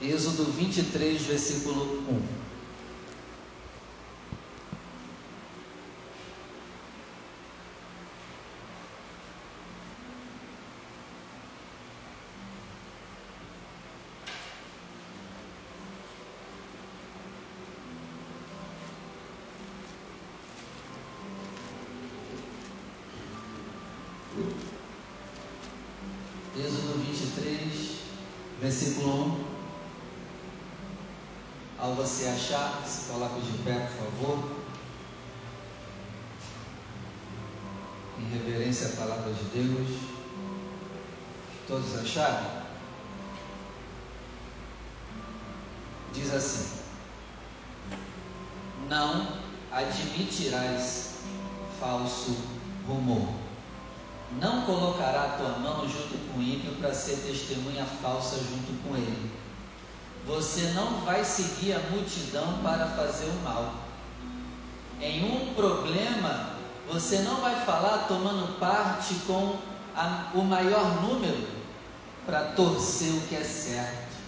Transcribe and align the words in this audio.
Êxodo 0.00 0.44
23, 0.52 1.22
versículo 1.22 2.04
1. 2.08 2.38
Êxodo 26.56 26.98
23, 27.04 27.98
versículo 28.60 29.24
1. 29.44 29.58
Ao 31.80 31.94
você 32.18 32.26
achar, 32.26 32.82
se 32.84 33.12
coloque 33.12 33.40
de 33.42 33.58
pé, 33.58 33.74
por 33.74 34.06
favor. 34.06 34.50
Em 38.18 38.24
reverência 38.30 38.88
à 38.88 38.96
palavra 38.96 39.32
de 39.32 39.44
Deus. 39.44 40.00
Todos 41.68 41.96
acharam? 41.96 42.64
Diz 46.12 46.34
assim: 46.34 46.80
Não 48.88 49.38
admitirás 49.70 51.18
falso 51.78 52.36
rumor. 52.88 53.32
Não 54.40 54.62
colocará 54.62 55.36
tua 55.38 55.58
mão 55.60 55.88
junto 55.88 56.18
com 56.32 56.40
o 56.40 56.42
ímpio 56.42 56.74
para 56.80 56.92
ser 56.92 57.18
testemunha 57.18 57.84
falsa 57.84 58.38
junto 58.38 58.82
com 58.82 58.96
ele. 58.96 59.30
Você 60.28 60.72
não 60.74 61.00
vai 61.06 61.24
seguir 61.24 61.72
a 61.72 61.78
multidão 61.90 62.58
para 62.62 62.86
fazer 62.88 63.24
o 63.24 63.42
mal. 63.42 63.72
Em 65.00 65.24
um 65.24 65.54
problema, 65.54 66.50
você 66.86 67.20
não 67.20 67.36
vai 67.36 67.64
falar 67.64 68.06
tomando 68.08 68.58
parte 68.60 69.14
com 69.26 69.56
a, 69.96 70.30
o 70.34 70.44
maior 70.44 71.00
número 71.00 71.48
para 72.26 72.42
torcer 72.52 73.10
o 73.14 73.20
que 73.22 73.36
é 73.36 73.42
certo. 73.42 74.18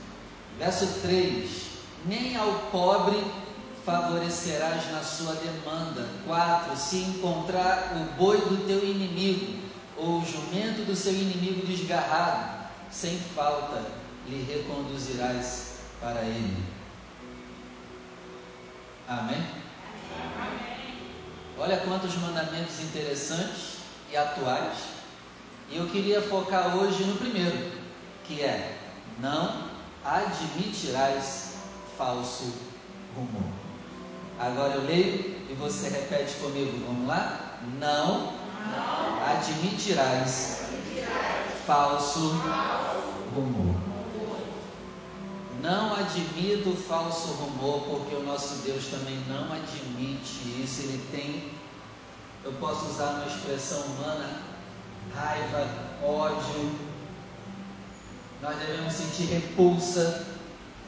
Verso 0.58 0.86
3: 1.02 1.66
Nem 2.06 2.34
ao 2.34 2.50
pobre 2.72 3.22
favorecerás 3.84 4.91
na 4.91 5.02
sua 5.02 5.34
demanda. 5.34 6.08
4: 6.27 6.78
Se 6.78 6.96
encontrar 6.96 7.92
o 7.94 8.17
boi 8.17 8.39
do 8.39 8.67
teu 8.67 8.83
inimigo, 8.83 9.69
ou 9.98 10.20
o 10.20 10.24
jumento 10.24 10.86
do 10.86 10.96
seu 10.96 11.12
inimigo 11.12 11.67
desgarrado, 11.67 12.69
sem 12.91 13.19
falta 13.19 13.84
lhe 14.27 14.42
reconduzirás 14.44 15.69
para 16.00 16.22
ele. 16.22 16.64
Amém? 19.06 19.46
Olha 21.58 21.78
quantos 21.78 22.16
mandamentos 22.16 22.80
interessantes 22.80 23.78
e 24.10 24.16
atuais. 24.16 24.78
E 25.68 25.76
eu 25.76 25.88
queria 25.88 26.22
focar 26.22 26.76
hoje 26.76 27.04
no 27.04 27.16
primeiro, 27.16 27.72
que 28.24 28.40
é: 28.40 28.78
não 29.20 29.68
admitirás 30.04 31.54
falso 31.98 32.54
rumor. 33.14 33.52
Agora 34.38 34.74
eu 34.74 34.84
leio 34.86 35.46
e 35.50 35.54
você 35.58 35.88
repete 35.90 36.34
comigo. 36.36 36.82
Vamos 36.86 37.06
lá? 37.06 37.58
Não 37.78 38.32
admitirás 39.26 40.62
falso 41.66 42.40
rumor. 43.34 43.89
Não 45.62 45.94
admito 45.94 46.75
falso 46.75 47.28
rumor, 47.33 47.83
porque 47.83 48.14
o 48.14 48.22
nosso 48.22 48.62
Deus 48.62 48.86
também 48.86 49.19
não 49.28 49.53
admite 49.53 50.62
isso. 50.62 50.83
Ele 50.83 51.05
tem, 51.11 51.52
eu 52.45 52.52
posso 52.52 52.86
usar 52.86 53.11
uma 53.11 53.27
expressão 53.27 53.80
humana, 53.83 54.40
raiva, 55.14 55.68
ódio. 56.02 56.73
Nós 58.40 58.57
devemos 58.57 58.95
sentir 58.95 59.24
repulsa 59.24 60.27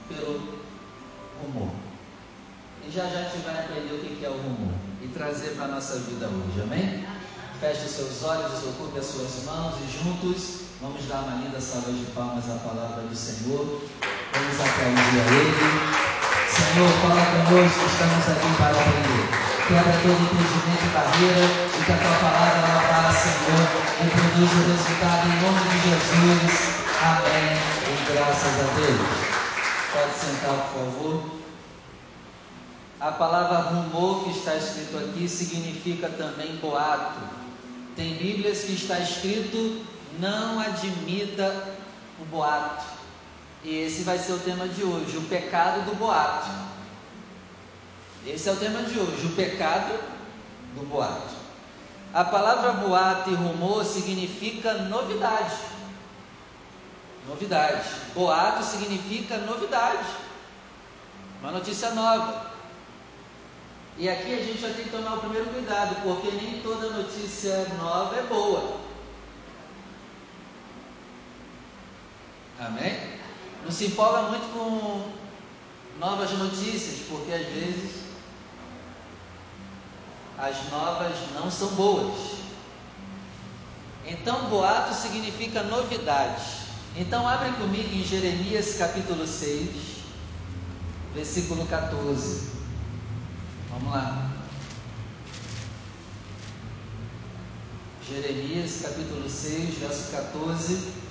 pelo 0.09 0.63
rumor. 1.43 1.71
E 2.87 2.91
já 2.91 3.07
já 3.09 3.21
a 3.21 3.23
gente 3.25 3.45
vai 3.45 3.59
aprender 3.59 3.95
o 3.95 3.99
que 3.99 4.25
é 4.25 4.29
o 4.29 4.33
rumor 4.33 4.75
e 5.03 5.09
trazer 5.09 5.51
para 5.51 5.67
a 5.67 5.69
nossa 5.69 5.99
vida 6.01 6.27
hoje, 6.27 6.63
amém? 6.63 7.05
Feche 7.61 7.85
os 7.85 7.93
seus 7.93 8.23
olhos, 8.25 8.65
ocupe 8.65 8.99
as 8.99 9.07
suas 9.07 9.45
mãos 9.45 9.75
e 9.81 10.03
juntos 10.03 10.63
vamos 10.81 11.05
dar 11.05 11.23
uma 11.23 11.45
linda 11.45 11.61
salva 11.61 11.93
de 11.93 12.05
palmas 12.13 12.51
à 12.51 12.55
palavra 12.57 13.03
do 13.03 13.15
Senhor. 13.15 13.83
Vamos 14.35 14.61
aplaudir 14.61 15.21
a 15.21 15.27
Ele. 15.29 16.03
Senhor, 16.49 16.89
fala 17.01 17.21
conosco, 17.33 17.85
estamos 17.85 18.29
aqui 18.29 18.49
para 18.57 18.71
aprender. 18.71 19.43
Quebra 19.69 19.93
todo 20.03 20.23
impedimento 20.25 20.85
e 20.85 20.93
barreira 20.93 21.45
e 21.45 21.85
que 21.85 21.93
a 21.93 21.97
tua 21.97 22.17
palavra 22.17 22.59
ela 22.67 22.83
vá, 22.89 23.13
Senhor, 23.13 23.65
e 24.01 24.11
produza 24.11 24.57
o 24.57 24.69
resultado 24.73 25.29
em 25.29 25.37
nome 25.41 25.63
de 25.69 25.79
Jesus. 25.89 26.53
Amém. 27.03 27.57
E 27.89 28.13
graças 28.13 28.55
a 28.61 28.69
Deus. 28.75 29.33
Pode 29.93 30.15
sentar, 30.15 30.57
por 30.73 30.81
favor. 30.81 31.43
A 33.01 33.13
palavra 33.13 33.59
rumor 33.69 34.25
que 34.25 34.31
está 34.31 34.55
escrito 34.57 34.97
aqui 34.97 35.29
significa 35.29 36.09
também 36.09 36.57
boato. 36.57 37.21
Tem 37.97 38.15
Bíblias 38.15 38.61
que 38.61 38.73
está 38.73 38.99
escrito: 38.99 39.85
não 40.19 40.59
admita 40.61 41.75
o 42.21 42.25
boato. 42.27 43.02
E 43.65 43.79
esse 43.79 44.03
vai 44.03 44.19
ser 44.19 44.33
o 44.33 44.39
tema 44.39 44.67
de 44.67 44.83
hoje: 44.83 45.17
o 45.17 45.23
pecado 45.23 45.85
do 45.85 45.95
boato. 45.95 46.51
Esse 48.27 48.49
é 48.49 48.53
o 48.53 48.57
tema 48.57 48.83
de 48.83 48.99
hoje: 48.99 49.27
o 49.27 49.37
pecado 49.37 49.99
do 50.75 50.87
boato. 50.87 51.35
A 52.13 52.25
palavra 52.25 52.73
boato 52.73 53.31
e 53.31 53.35
rumor 53.35 53.85
significa 53.85 54.75
novidade. 54.75 55.57
Novidade. 57.27 57.89
Boato 58.15 58.65
significa 58.65 59.39
novidade. 59.39 60.07
Uma 61.41 61.53
notícia 61.53 61.91
nova. 61.93 62.53
E 63.97 64.09
aqui 64.09 64.35
a 64.35 64.43
gente 64.43 64.61
já 64.61 64.73
tem 64.73 64.85
que 64.85 64.91
tomar 64.91 65.15
o 65.15 65.21
primeiro 65.21 65.47
cuidado, 65.51 66.03
porque 66.03 66.31
nem 66.31 66.61
toda 66.63 66.91
notícia 66.91 67.67
nova 67.79 68.17
é 68.17 68.23
boa. 68.23 68.81
Amém? 72.59 73.22
Não 73.65 73.71
se 73.71 73.87
empolga 73.87 74.23
muito 74.23 74.53
com 74.53 75.13
novas 75.99 76.31
notícias, 76.33 77.07
porque 77.09 77.33
às 77.33 77.47
vezes 77.47 78.03
as 80.37 80.71
novas 80.71 81.15
não 81.35 81.51
são 81.51 81.69
boas. 81.69 82.43
Então, 84.05 84.51
boato 84.51 84.93
significa 84.95 85.63
novidade. 85.63 86.43
Então, 86.97 87.27
abre 87.27 87.53
comigo 87.53 87.95
em 87.95 88.05
Jeremias 88.05 88.75
capítulo 88.75 89.27
6, 89.27 89.69
versículo 91.15 91.65
14. 91.67 92.51
Vamos 93.71 93.93
lá. 93.93 94.31
Jeremias 98.09 98.81
capítulo 98.83 99.31
6, 99.31 99.79
verso 99.79 100.11
14. 100.11 101.02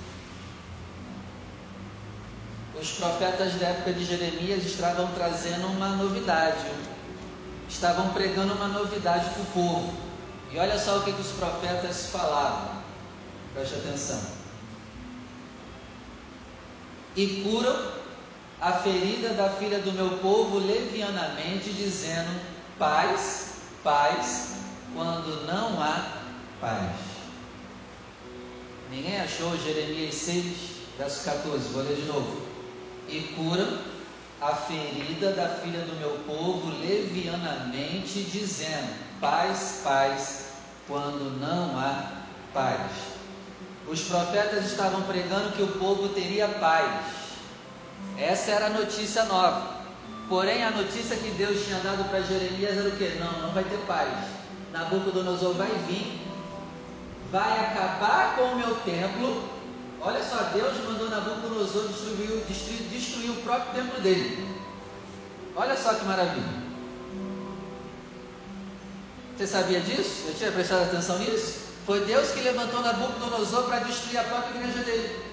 Os 2.82 2.90
profetas 2.94 3.54
da 3.60 3.68
época 3.68 3.92
de 3.92 4.04
Jeremias 4.04 4.64
estavam 4.64 5.06
trazendo 5.12 5.68
uma 5.68 5.90
novidade, 5.90 6.66
estavam 7.68 8.12
pregando 8.12 8.54
uma 8.54 8.66
novidade 8.66 9.30
para 9.30 9.42
o 9.42 9.46
povo. 9.46 9.94
E 10.50 10.58
olha 10.58 10.76
só 10.76 10.98
o 10.98 11.04
que, 11.04 11.12
que 11.12 11.20
os 11.20 11.30
profetas 11.30 12.06
falavam, 12.06 12.82
preste 13.54 13.76
atenção. 13.76 14.20
E 17.14 17.44
curam 17.44 17.92
a 18.60 18.72
ferida 18.72 19.28
da 19.28 19.48
filha 19.50 19.78
do 19.78 19.92
meu 19.92 20.18
povo 20.18 20.58
levianamente, 20.58 21.72
dizendo: 21.72 22.36
paz, 22.80 23.58
paz, 23.84 24.56
quando 24.92 25.46
não 25.46 25.80
há 25.80 26.04
paz. 26.60 26.90
Ninguém 28.90 29.20
achou 29.20 29.56
Jeremias 29.56 30.16
6, 30.16 30.44
verso 30.98 31.24
14, 31.24 31.68
vou 31.68 31.84
ler 31.84 31.94
de 31.94 32.06
novo. 32.06 32.50
E 33.08 33.20
cura 33.36 33.80
a 34.40 34.54
ferida 34.54 35.32
da 35.32 35.48
filha 35.48 35.80
do 35.80 35.94
meu 35.98 36.18
povo 36.26 36.70
levianamente, 36.80 38.22
dizendo: 38.24 38.94
paz, 39.20 39.80
paz, 39.84 40.46
quando 40.88 41.38
não 41.38 41.78
há 41.78 42.22
paz. 42.52 42.90
Os 43.86 44.02
profetas 44.02 44.64
estavam 44.66 45.02
pregando 45.02 45.52
que 45.52 45.62
o 45.62 45.78
povo 45.78 46.08
teria 46.10 46.48
paz. 46.48 47.04
Essa 48.18 48.52
era 48.52 48.66
a 48.66 48.70
notícia 48.70 49.24
nova. 49.24 49.82
Porém, 50.28 50.64
a 50.64 50.70
notícia 50.70 51.16
que 51.16 51.30
Deus 51.32 51.64
tinha 51.64 51.78
dado 51.80 52.08
para 52.08 52.22
Jeremias 52.22 52.76
era 52.76 52.88
o 52.88 52.96
que? 52.96 53.08
Não, 53.18 53.42
não 53.42 53.52
vai 53.52 53.64
ter 53.64 53.78
paz. 53.86 54.08
Nabucodonosor 54.72 55.54
vai 55.54 55.70
vir, 55.86 56.20
vai 57.30 57.60
acabar 57.60 58.36
com 58.36 58.42
o 58.44 58.56
meu 58.56 58.74
templo, 58.76 59.42
Olha 60.04 60.20
só, 60.24 60.36
Deus 60.52 60.72
mandou 60.84 61.08
Nabucodonosor 61.08 61.86
destruir, 61.86 62.44
destruir, 62.48 62.88
destruir 62.90 63.30
o 63.30 63.42
próprio 63.42 63.72
templo 63.72 64.00
dele. 64.00 64.48
Olha 65.54 65.76
só 65.76 65.94
que 65.94 66.04
maravilha. 66.04 66.62
Você 69.36 69.46
sabia 69.46 69.80
disso? 69.80 70.24
Eu 70.26 70.34
tinha 70.34 70.50
prestado 70.50 70.82
atenção 70.82 71.18
nisso? 71.20 71.60
Foi 71.86 72.04
Deus 72.04 72.32
que 72.32 72.40
levantou 72.40 72.80
Nabucodonosor 72.80 73.64
para 73.64 73.78
destruir 73.78 74.18
a 74.18 74.24
própria 74.24 74.58
igreja 74.58 74.80
dele. 74.80 75.24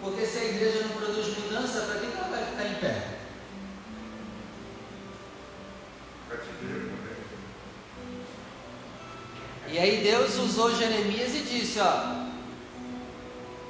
Porque 0.00 0.24
se 0.24 0.38
a 0.38 0.44
igreja 0.44 0.82
não 0.82 0.90
produz 0.90 1.38
mudança, 1.38 1.80
para 1.80 2.00
que 2.00 2.06
ela 2.06 2.28
vai 2.28 2.44
ficar 2.44 2.66
em 2.66 2.74
pé? 2.74 3.19
E 9.72 9.78
aí 9.78 10.02
Deus 10.02 10.36
usou 10.36 10.74
Jeremias 10.74 11.34
e 11.34 11.40
disse: 11.40 11.78
Ó, 11.80 12.20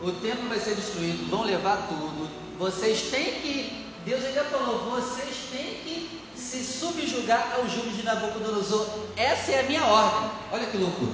o 0.02 0.12
templo 0.12 0.48
vai 0.48 0.58
ser 0.58 0.74
destruído, 0.74 1.28
vão 1.30 1.42
levar 1.42 1.88
tudo. 1.88 2.28
Vocês 2.58 3.02
têm 3.10 3.32
que, 3.40 3.86
Deus 4.04 4.24
ainda 4.24 4.44
falou, 4.44 4.78
vocês 4.90 5.36
têm 5.52 5.74
que 5.84 6.20
se 6.34 6.64
subjugar 6.64 7.54
ao 7.56 7.68
jugo 7.68 7.90
de 7.90 8.02
Nabucodonosor. 8.02 8.86
Essa 9.16 9.52
é 9.52 9.60
a 9.60 9.62
minha 9.64 9.84
ordem. 9.84 10.30
Olha 10.52 10.66
que 10.66 10.78
loucura. 10.78 11.12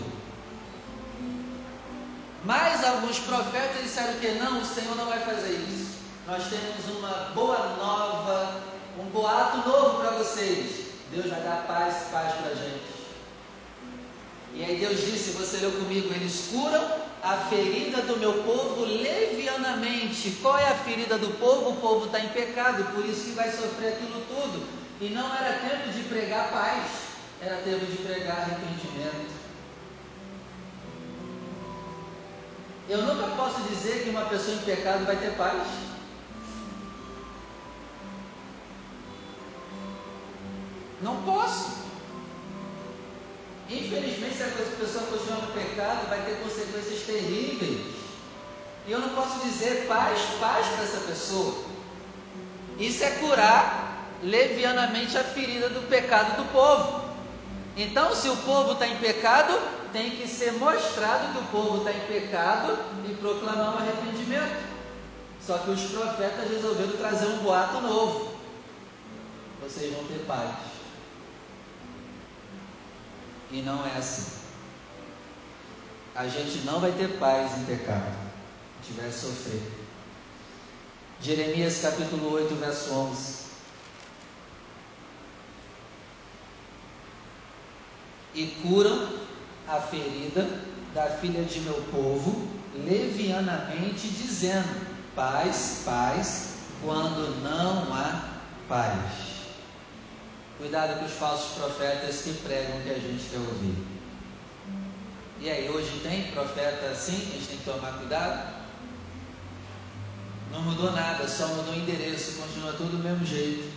Mas 2.45 2.85
alguns 2.85 3.19
profetas 3.19 3.83
disseram 3.83 4.15
que 4.21 4.29
não, 4.33 4.61
o 4.61 4.65
Senhor 4.65 4.95
não 4.97 5.07
vai 5.07 5.19
fazer 5.19 5.53
isso. 5.69 5.97
Nós 6.29 6.45
temos 6.45 6.97
uma 6.97 7.33
boa 7.35 7.77
nova, 7.77 8.63
um 9.01 9.05
boato 9.07 9.69
novo 9.69 9.99
para 9.99 10.11
vocês. 10.13 10.87
Deus 11.11 11.29
vai 11.29 11.41
dar 11.41 11.65
paz, 11.67 12.09
paz 12.13 12.35
para 12.35 12.53
a 12.53 12.55
gente. 12.55 12.96
E 14.57 14.65
aí 14.65 14.79
Deus 14.79 14.99
disse, 15.01 15.33
você 15.33 15.59
leu 15.59 15.71
comigo, 15.73 16.13
eles 16.15 16.49
curam 16.51 16.91
a 17.23 17.37
ferida 17.51 18.01
do 18.03 18.17
meu 18.17 18.43
povo 18.43 18.87
levianamente. 18.87 20.31
Qual 20.41 20.57
é 20.59 20.69
a 20.69 20.75
ferida 20.77 21.19
do 21.19 21.29
povo? 21.39 21.71
O 21.71 21.77
povo 21.77 22.07
está 22.07 22.21
em 22.21 22.29
pecado, 22.29 22.85
por 22.95 23.05
isso 23.05 23.25
que 23.25 23.33
vai 23.33 23.51
sofrer 23.51 23.93
aquilo 23.93 24.23
tudo. 24.29 24.67
E 24.99 25.11
não 25.11 25.27
era 25.37 25.59
tempo 25.59 25.93
de 25.93 26.03
pregar 26.05 26.51
paz, 26.51 26.87
era 27.43 27.57
tempo 27.57 27.85
de 27.85 27.99
pregar 27.99 28.39
arrependimento. 28.39 29.37
Eu 32.89 33.03
nunca 33.03 33.27
posso 33.37 33.61
dizer 33.69 34.05
que 34.05 34.11
uma 34.11 34.25
pessoa 34.25 34.57
em 34.57 34.61
pecado 34.61 35.05
vai 35.05 35.17
ter 35.17 35.33
paz. 35.37 35.69
Não 41.03 41.23
posso. 41.25 41.86
Infelizmente, 43.69 44.37
se 44.37 44.43
a 44.45 44.77
pessoa 44.79 45.05
continuar 45.07 45.41
no 45.41 45.53
pecado, 45.53 46.09
vai 46.09 46.21
ter 46.25 46.37
consequências 46.43 47.03
terríveis. 47.03 47.97
E 48.87 48.93
eu 48.93 49.01
não 49.01 49.09
posso 49.09 49.41
dizer 49.41 49.87
paz, 49.89 50.21
paz 50.39 50.67
para 50.69 50.85
essa 50.85 51.01
pessoa. 51.01 51.65
Isso 52.79 53.03
é 53.03 53.11
curar 53.11 53.87
levianamente 54.23 55.19
a 55.19 55.25
ferida 55.25 55.69
do 55.69 55.89
pecado 55.89 56.37
do 56.37 56.53
povo. 56.53 57.05
Então, 57.77 58.15
se 58.15 58.29
o 58.29 58.37
povo 58.39 58.73
está 58.73 58.87
em 58.87 58.97
pecado, 58.99 59.59
tem 59.93 60.11
que 60.11 60.29
ser 60.29 60.53
mostrado 60.53 61.33
que 61.33 61.39
o 61.39 61.47
povo 61.47 61.79
está 61.79 61.93
em 61.93 62.07
pecado 62.07 62.79
e 63.09 63.15
proclamar 63.15 63.75
um 63.75 63.79
arrependimento. 63.79 64.65
Só 65.45 65.59
que 65.59 65.71
os 65.71 65.83
profetas 65.83 66.51
resolveram 66.51 66.93
trazer 66.93 67.27
um 67.27 67.39
boato 67.39 67.81
novo. 67.81 68.37
Vocês 69.61 69.93
vão 69.93 70.05
ter 70.05 70.25
paz. 70.27 70.76
E 73.57 73.63
não 73.63 73.87
é 73.87 73.97
assim. 73.97 74.31
A 76.15 76.29
gente 76.29 76.59
não 76.67 76.79
vai 76.79 76.93
ter 76.93 77.19
paz 77.19 77.59
em 77.59 77.65
pecado. 77.65 78.17
Se 78.83 78.93
tiver 78.93 79.11
sofrer. 79.11 79.63
Jeremias 81.21 81.81
capítulo 81.81 82.33
8, 82.35 82.55
verso 82.57 82.93
11. 82.93 83.47
e 88.37 88.47
curam 88.63 89.09
a 89.67 89.81
ferida 89.81 90.47
da 90.95 91.07
filha 91.07 91.43
de 91.43 91.61
meu 91.61 91.83
povo, 91.91 92.47
levianamente, 92.75 94.09
dizendo: 94.09 94.87
paz, 95.15 95.83
paz, 95.85 96.51
quando 96.85 97.43
não 97.43 97.93
há 97.95 98.39
paz. 98.69 99.36
Cuidado 100.59 100.99
com 100.99 101.05
os 101.05 101.13
falsos 101.13 101.55
profetas 101.55 102.23
que 102.23 102.33
pregam 102.35 102.79
o 102.79 102.83
que 102.83 102.91
a 102.91 102.99
gente 102.99 103.29
quer 103.29 103.39
ouvir. 103.39 103.87
E 105.39 105.51
aí, 105.51 105.69
hoje 105.69 106.01
tem 106.03 106.33
profeta 106.33 106.87
assim, 106.87 107.15
a 107.15 107.33
gente 107.35 107.49
tem 107.49 107.59
que 107.59 107.65
tomar 107.65 107.99
cuidado? 107.99 108.57
Não 110.51 110.63
mudou 110.63 110.93
nada, 110.93 111.29
só 111.29 111.49
mudou 111.49 111.75
o 111.75 111.77
endereço, 111.77 112.41
continua 112.41 112.73
tudo 112.73 112.97
do 112.97 113.03
mesmo 113.03 113.27
jeito. 113.27 113.71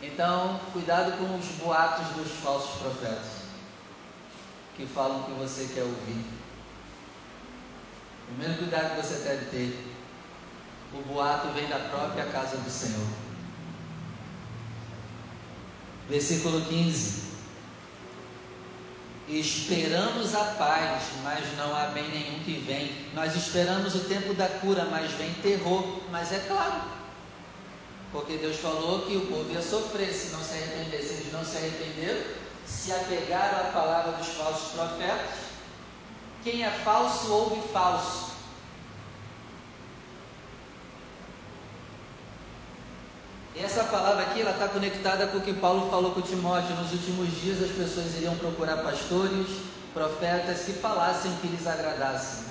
Então, 0.00 0.60
cuidado 0.72 1.18
com 1.18 1.36
os 1.36 1.46
boatos 1.56 2.06
dos 2.14 2.30
falsos 2.40 2.80
profetas 2.80 3.44
que 4.76 4.86
falam 4.86 5.20
o 5.20 5.24
que 5.24 5.32
você 5.32 5.72
quer 5.74 5.82
ouvir. 5.82 6.24
O 8.22 8.34
primeiro 8.34 8.58
cuidado 8.58 8.94
que 8.94 9.02
você 9.02 9.28
deve 9.28 9.46
ter: 9.46 9.94
o 10.92 11.02
boato 11.02 11.48
vem 11.48 11.68
da 11.68 11.78
própria 11.78 12.26
casa 12.26 12.56
do 12.58 12.70
Senhor. 12.70 13.23
Versículo 16.08 16.60
15. 16.60 17.24
Esperamos 19.26 20.34
a 20.34 20.44
paz, 20.58 21.04
mas 21.22 21.56
não 21.56 21.74
há 21.74 21.86
bem 21.86 22.06
nenhum 22.10 22.40
que 22.44 22.58
vem. 22.66 23.08
Nós 23.14 23.34
esperamos 23.34 23.94
o 23.94 24.00
tempo 24.00 24.34
da 24.34 24.48
cura, 24.48 24.84
mas 24.90 25.12
vem 25.12 25.32
terror. 25.34 26.00
Mas 26.10 26.30
é 26.30 26.40
claro, 26.40 26.82
porque 28.12 28.36
Deus 28.36 28.58
falou 28.58 29.06
que 29.06 29.16
o 29.16 29.26
povo 29.26 29.50
ia 29.50 29.62
sofrer 29.62 30.12
se 30.12 30.28
não 30.28 30.40
se 30.40 30.52
arrepender. 30.54 31.02
Se 31.02 31.14
eles 31.14 31.32
não 31.32 31.44
se 31.44 31.56
arrependeram, 31.56 32.22
se 32.66 32.92
apegaram 32.92 33.60
à 33.60 33.72
palavra 33.72 34.12
dos 34.12 34.28
falsos 34.28 34.72
profetas. 34.72 35.44
Quem 36.42 36.62
é 36.62 36.70
falso, 36.70 37.32
ouve 37.32 37.66
falso. 37.72 38.34
E 43.53 43.53
essa 43.64 43.84
palavra 43.84 44.22
aqui, 44.24 44.40
está 44.40 44.68
conectada 44.68 45.26
com 45.26 45.38
o 45.38 45.40
que 45.40 45.54
Paulo 45.54 45.90
falou 45.90 46.12
com 46.12 46.20
Timóteo. 46.20 46.76
Nos 46.76 46.92
últimos 46.92 47.30
dias 47.40 47.62
as 47.62 47.70
pessoas 47.70 48.14
iriam 48.16 48.36
procurar 48.36 48.78
pastores, 48.78 49.46
profetas 49.94 50.60
que 50.60 50.72
falassem 50.74 51.34
que 51.40 51.48
lhes 51.48 51.66
agradasse. 51.66 52.44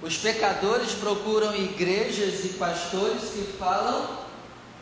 Os 0.00 0.16
pecadores 0.16 0.92
procuram 0.92 1.54
igrejas 1.54 2.44
e 2.44 2.48
pastores 2.50 3.22
que 3.30 3.42
falam 3.58 4.04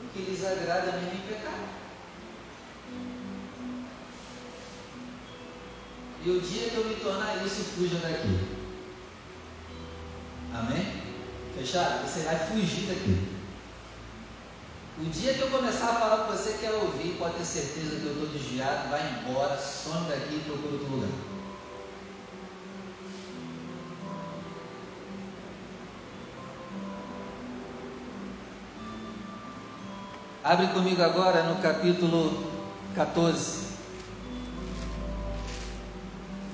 o 0.02 0.08
que 0.12 0.20
lhes 0.20 0.44
agrada 0.44 0.92
mesmo 0.92 1.14
em 1.14 1.32
pecado. 1.32 1.68
E 6.24 6.30
o 6.30 6.40
dia 6.40 6.68
que 6.68 6.76
eu 6.76 6.84
me 6.84 6.94
tornar 6.96 7.44
isso, 7.44 7.64
fuja 7.74 7.96
daqui. 7.96 8.57
Amém? 10.54 11.02
Fechado? 11.56 12.06
Você 12.06 12.20
vai 12.20 12.38
fugir 12.38 12.86
daqui. 12.86 13.38
O 15.00 15.04
dia 15.10 15.34
que 15.34 15.40
eu 15.42 15.50
começar 15.50 15.90
a 15.90 15.94
falar 15.94 16.22
o 16.22 16.26
que 16.26 16.38
você 16.38 16.58
quer 16.58 16.72
ouvir, 16.72 17.16
pode 17.18 17.34
ter 17.34 17.44
certeza 17.44 18.00
que 18.00 18.06
eu 18.06 18.12
estou 18.14 18.28
desviado, 18.28 18.90
vai 18.90 19.00
embora, 19.20 19.56
some 19.56 20.08
daqui 20.08 20.36
e 20.36 20.40
procura 20.40 20.72
outro 20.72 20.90
lugar. 20.90 21.10
Abre 30.42 30.66
comigo 30.68 31.02
agora 31.02 31.42
no 31.42 31.62
capítulo 31.62 32.50
14. 32.94 33.68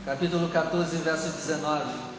Capítulo 0.04 0.48
14, 0.48 0.96
verso 0.96 1.30
19. 1.30 2.13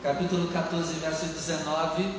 Capítulo 0.00 0.46
14, 0.52 0.92
verso 1.00 1.26
19. 1.26 2.14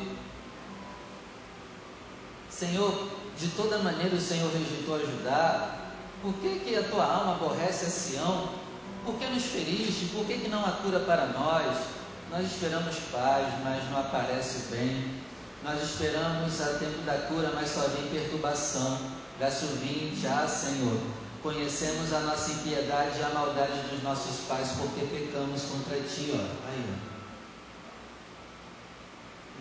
Senhor, 2.49 3.09
de 3.37 3.47
toda 3.51 3.77
maneira 3.77 4.13
o 4.17 4.19
Senhor 4.19 4.51
rejeitou 4.51 4.95
a 4.95 4.99
Judá. 4.99 5.75
Por 6.21 6.33
que, 6.33 6.59
que 6.59 6.75
a 6.75 6.83
tua 6.83 7.05
alma 7.05 7.35
aborrece 7.35 7.85
a 7.85 7.89
Sião? 7.89 8.49
Por 9.05 9.15
que 9.15 9.25
nos 9.27 9.43
feriste? 9.43 10.07
Por 10.07 10.25
que, 10.25 10.39
que 10.39 10.49
não 10.49 10.65
há 10.65 10.71
cura 10.73 10.99
para 10.99 11.27
nós? 11.27 11.77
Nós 12.29 12.47
esperamos 12.47 12.97
paz, 13.13 13.47
mas 13.63 13.89
não 13.89 14.01
aparece 14.01 14.75
bem. 14.75 15.13
Nós 15.63 15.81
esperamos 15.81 16.59
a 16.59 16.79
tempo 16.79 17.01
da 17.05 17.13
cura, 17.29 17.53
mas 17.55 17.69
só 17.69 17.87
vem 17.87 18.09
perturbação. 18.09 18.99
Verso 19.39 19.67
20: 19.67 20.27
Ah, 20.27 20.45
Senhor, 20.45 20.99
conhecemos 21.41 22.11
a 22.11 22.19
nossa 22.19 22.51
impiedade 22.51 23.19
e 23.19 23.23
a 23.23 23.29
maldade 23.29 23.87
dos 23.89 24.03
nossos 24.03 24.47
pais, 24.49 24.69
porque 24.77 25.05
pecamos 25.05 25.61
contra 25.61 25.97
ti. 26.01 26.33
Ó. 26.33 26.67
Aí, 26.67 26.83
ó. 27.15 27.18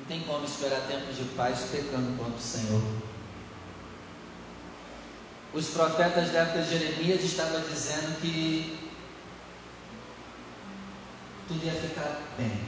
Tem 0.09 0.23
como 0.23 0.45
esperar 0.45 0.81
tempos 0.89 1.17
de 1.17 1.25
paz 1.37 1.69
pecando 1.71 2.17
contra 2.17 2.35
o 2.35 2.41
Senhor. 2.41 2.83
Os 5.53 5.69
profetas 5.69 6.33
da 6.33 6.41
época 6.41 6.63
de 6.63 6.71
Jeremias 6.71 7.23
estavam 7.23 7.61
dizendo 7.61 8.19
que 8.21 8.91
tudo 11.47 11.65
ia 11.65 11.73
ficar 11.73 12.23
bem. 12.39 12.61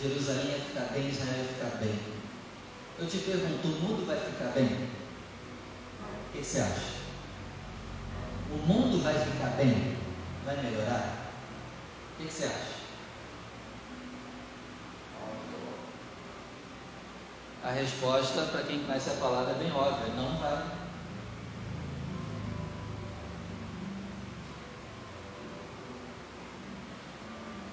Jerusalém 0.00 0.52
ia 0.52 0.58
ficar 0.60 0.92
bem, 0.92 1.08
Israel 1.08 1.38
ia 1.38 1.48
ficar 1.48 1.76
bem. 1.78 1.98
Eu 3.00 3.06
te 3.08 3.18
pergunto, 3.18 3.66
o 3.66 3.80
mundo 3.80 4.06
vai 4.06 4.18
ficar 4.18 4.52
bem? 4.52 4.88
O 6.28 6.32
que 6.32 6.44
você 6.44 6.60
acha? 6.60 6.98
O 8.52 8.56
mundo 8.66 9.02
vai 9.02 9.14
ficar 9.14 9.50
bem? 9.56 9.96
Vai 10.44 10.56
melhorar? 10.62 11.32
O 12.18 12.22
que 12.22 12.32
você 12.32 12.44
acha? 12.44 12.77
A 17.64 17.70
resposta, 17.70 18.42
para 18.42 18.62
quem 18.62 18.84
conhece 18.84 19.10
a 19.10 19.14
palavra, 19.14 19.52
é 19.52 19.58
bem 19.58 19.72
óbvia: 19.72 20.14
não 20.14 20.38
vai. 20.38 20.78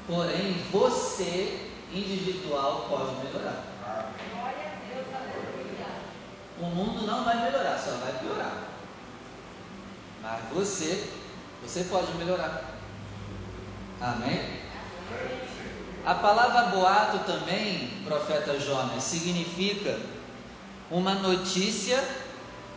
Porém, 0.07 0.53
você, 0.71 1.71
individual, 1.91 2.85
pode 2.89 3.25
melhorar. 3.25 3.63
Glória 4.31 4.71
a 4.71 4.93
Deus, 4.93 5.07
aleluia. 5.15 5.87
O 6.59 6.65
mundo 6.65 7.07
não 7.07 7.23
vai 7.23 7.43
melhorar, 7.43 7.77
só 7.79 7.91
vai 7.91 8.13
piorar. 8.19 8.63
Mas 10.21 10.41
você, 10.53 11.09
você 11.63 11.83
pode 11.85 12.13
melhorar. 12.17 12.75
Amém? 13.99 14.61
A 16.05 16.13
palavra 16.13 16.67
boato 16.67 17.19
também, 17.25 17.89
profeta 18.05 18.59
Jonas, 18.59 19.03
significa 19.03 19.99
uma 20.91 21.15
notícia 21.15 22.03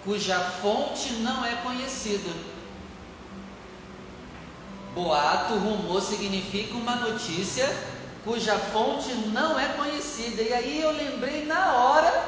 cuja 0.03 0.41
fonte 0.41 1.13
não 1.15 1.45
é 1.45 1.57
conhecida. 1.57 2.31
Boato, 4.95 5.59
rumor 5.59 6.01
significa 6.01 6.75
uma 6.75 6.97
notícia 6.97 7.69
cuja 8.25 8.59
fonte 8.59 9.13
não 9.13 9.61
é 9.61 9.69
conhecida. 9.75 10.41
E 10.41 10.53
aí 10.55 10.81
eu 10.81 10.91
lembrei 10.91 11.45
na 11.45 11.75
hora 11.75 12.25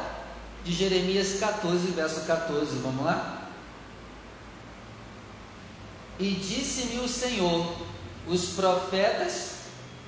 de 0.63 0.75
Jeremias 0.75 1.41
14, 1.41 1.93
verso 1.93 2.27
14. 2.27 2.77
Vamos 2.77 3.07
lá? 3.07 3.49
E 6.19 6.33
disse-me 6.33 6.99
o 6.99 7.09
Senhor: 7.09 7.75
os 8.29 8.49
profetas 8.51 9.60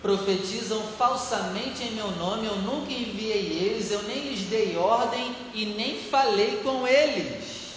profetizam 0.02 0.82
falsamente 0.98 1.84
em 1.84 1.92
meu 1.92 2.10
nome, 2.10 2.46
eu 2.46 2.56
nunca 2.56 2.92
enviei 2.92 3.46
eles, 3.62 3.92
eu 3.92 4.02
nem 4.02 4.28
lhes 4.28 4.40
dei 4.48 4.76
ordem 4.76 5.34
e 5.54 5.64
nem 5.64 6.02
falei 6.02 6.60
com 6.64 6.86
eles. 6.86 7.72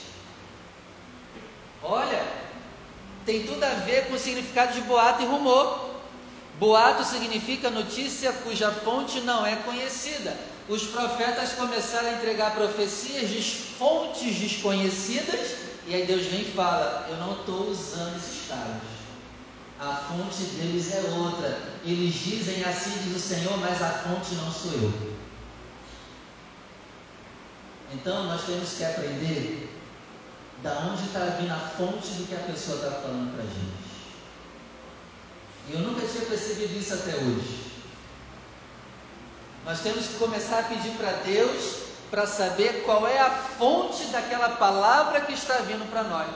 Olha, 1.84 2.26
tem 3.26 3.44
tudo 3.44 3.64
a 3.64 3.76
ver 3.76 4.08
com 4.08 4.16
o 4.16 4.20
significado 4.20 4.74
de 4.74 4.82
boato 4.82 5.22
e 5.22 5.26
rumor. 5.28 5.92
Boato 6.60 7.04
significa 7.04 7.70
notícia 7.70 8.34
cuja 8.34 8.72
fonte 8.72 9.22
não 9.22 9.46
é 9.46 9.58
conhecida. 9.58 10.36
Os 10.68 10.84
profetas 10.88 11.54
começaram 11.54 12.10
a 12.10 12.14
entregar 12.14 12.56
profecias 12.56 13.30
de 13.30 13.44
fontes 13.44 14.36
desconhecidas, 14.36 15.58
e 15.86 15.94
aí 15.94 16.08
Deus 16.08 16.24
vem 16.24 16.42
e 16.42 16.52
fala: 16.56 17.06
Eu 17.08 17.18
não 17.18 17.34
estou 17.34 17.70
usando 17.70 18.16
esses 18.18 18.48
caras 18.48 18.95
a 19.80 19.96
fonte 19.96 20.44
deles 20.56 20.94
é 20.94 21.02
outra. 21.12 21.60
Eles 21.84 22.14
dizem 22.14 22.64
assim 22.64 22.92
diz 23.04 23.16
o 23.16 23.20
Senhor, 23.20 23.58
mas 23.58 23.82
a 23.82 23.90
fonte 23.90 24.36
não 24.36 24.52
sou 24.52 24.72
eu. 24.72 25.16
Então 27.94 28.26
nós 28.26 28.44
temos 28.46 28.74
que 28.74 28.84
aprender 28.84 29.70
da 30.64 30.72
onde 30.80 31.06
está 31.06 31.20
vindo 31.40 31.52
a 31.52 31.60
fonte 31.60 32.08
do 32.14 32.28
que 32.28 32.36
a 32.36 32.40
pessoa 32.40 32.78
está 32.78 32.92
falando 32.92 33.34
para 33.34 33.44
a 33.44 33.48
gente. 33.48 33.86
E 35.68 35.74
eu 35.74 35.80
nunca 35.80 36.08
tinha 36.08 36.26
percebido 36.26 36.78
isso 36.78 36.94
até 36.94 37.16
hoje. 37.16 37.66
Nós 39.66 39.80
temos 39.82 40.08
que 40.08 40.14
começar 40.16 40.60
a 40.60 40.64
pedir 40.64 40.92
para 40.92 41.12
Deus 41.24 41.86
para 42.12 42.28
saber 42.28 42.84
qual 42.86 43.08
é 43.08 43.20
a 43.20 43.32
fonte 43.32 44.06
daquela 44.06 44.50
palavra 44.50 45.22
que 45.22 45.34
está 45.34 45.56
vindo 45.58 45.90
para 45.90 46.04
nós. 46.04 46.28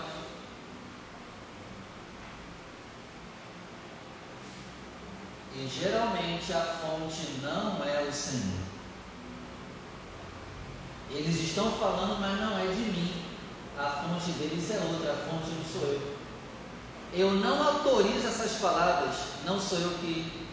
E 5.55 5.67
geralmente 5.67 6.53
a 6.53 6.61
fonte 6.61 7.39
não 7.41 7.83
é 7.83 8.07
o 8.07 8.13
Senhor. 8.13 8.59
Eles 11.11 11.41
estão 11.41 11.71
falando, 11.71 12.19
mas 12.19 12.39
não 12.39 12.57
é 12.57 12.67
de 12.67 12.81
mim. 12.81 13.13
A 13.77 13.89
fonte 13.89 14.31
deles 14.33 14.69
é 14.69 14.79
outra, 14.91 15.13
a 15.13 15.15
fonte 15.15 15.49
não 15.51 15.65
sou 15.65 15.89
eu. 15.89 16.19
Eu 17.11 17.31
não 17.31 17.67
autorizo 17.67 18.27
essas 18.27 18.53
palavras, 18.59 19.15
não 19.43 19.59
sou 19.59 19.79
eu 19.79 19.89
que 19.99 20.47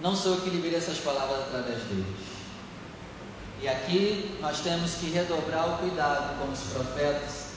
não 0.00 0.14
sou 0.14 0.34
eu 0.34 0.40
que 0.42 0.50
liberei 0.50 0.78
essas 0.78 0.98
palavras 0.98 1.40
através 1.40 1.82
deles. 1.84 2.34
E 3.62 3.68
aqui 3.68 4.36
nós 4.40 4.60
temos 4.60 4.96
que 4.96 5.06
redobrar 5.06 5.74
o 5.74 5.78
cuidado 5.78 6.38
com 6.38 6.52
os 6.52 6.60
profetas, 6.72 7.52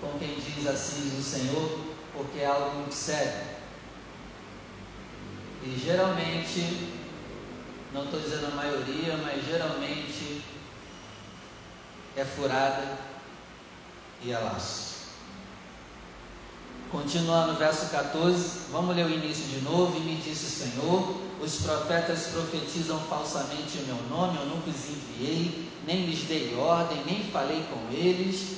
com 0.00 0.18
quem 0.18 0.38
diz 0.38 0.66
assim 0.66 1.18
o 1.18 1.22
Senhor, 1.22 1.78
porque 2.12 2.40
é 2.40 2.46
algo 2.46 2.76
muito 2.76 2.94
sério. 2.94 3.57
E 5.62 5.76
geralmente, 5.78 6.88
não 7.92 8.04
estou 8.04 8.20
dizendo 8.20 8.46
a 8.46 8.54
maioria, 8.54 9.16
mas 9.18 9.44
geralmente 9.44 10.42
é 12.16 12.24
furada 12.24 12.98
e 14.22 14.32
é 14.32 14.38
laço. 14.38 14.88
Continuando 16.90 17.52
no 17.52 17.58
verso 17.58 17.90
14, 17.90 18.70
vamos 18.72 18.96
ler 18.96 19.04
o 19.04 19.10
início 19.10 19.44
de 19.44 19.60
novo. 19.60 19.96
E 19.98 20.00
me 20.00 20.16
disse 20.16 20.46
o 20.46 20.70
Senhor: 20.70 21.20
Os 21.40 21.56
profetas 21.56 22.28
profetizam 22.28 22.98
falsamente 23.00 23.78
em 23.78 23.82
meu 23.82 24.02
nome, 24.08 24.38
eu 24.38 24.46
nunca 24.46 24.70
os 24.70 24.88
enviei, 24.88 25.68
nem 25.86 26.06
lhes 26.06 26.22
dei 26.22 26.56
ordem, 26.56 27.02
nem 27.04 27.24
falei 27.24 27.62
com 27.70 27.94
eles. 27.94 28.57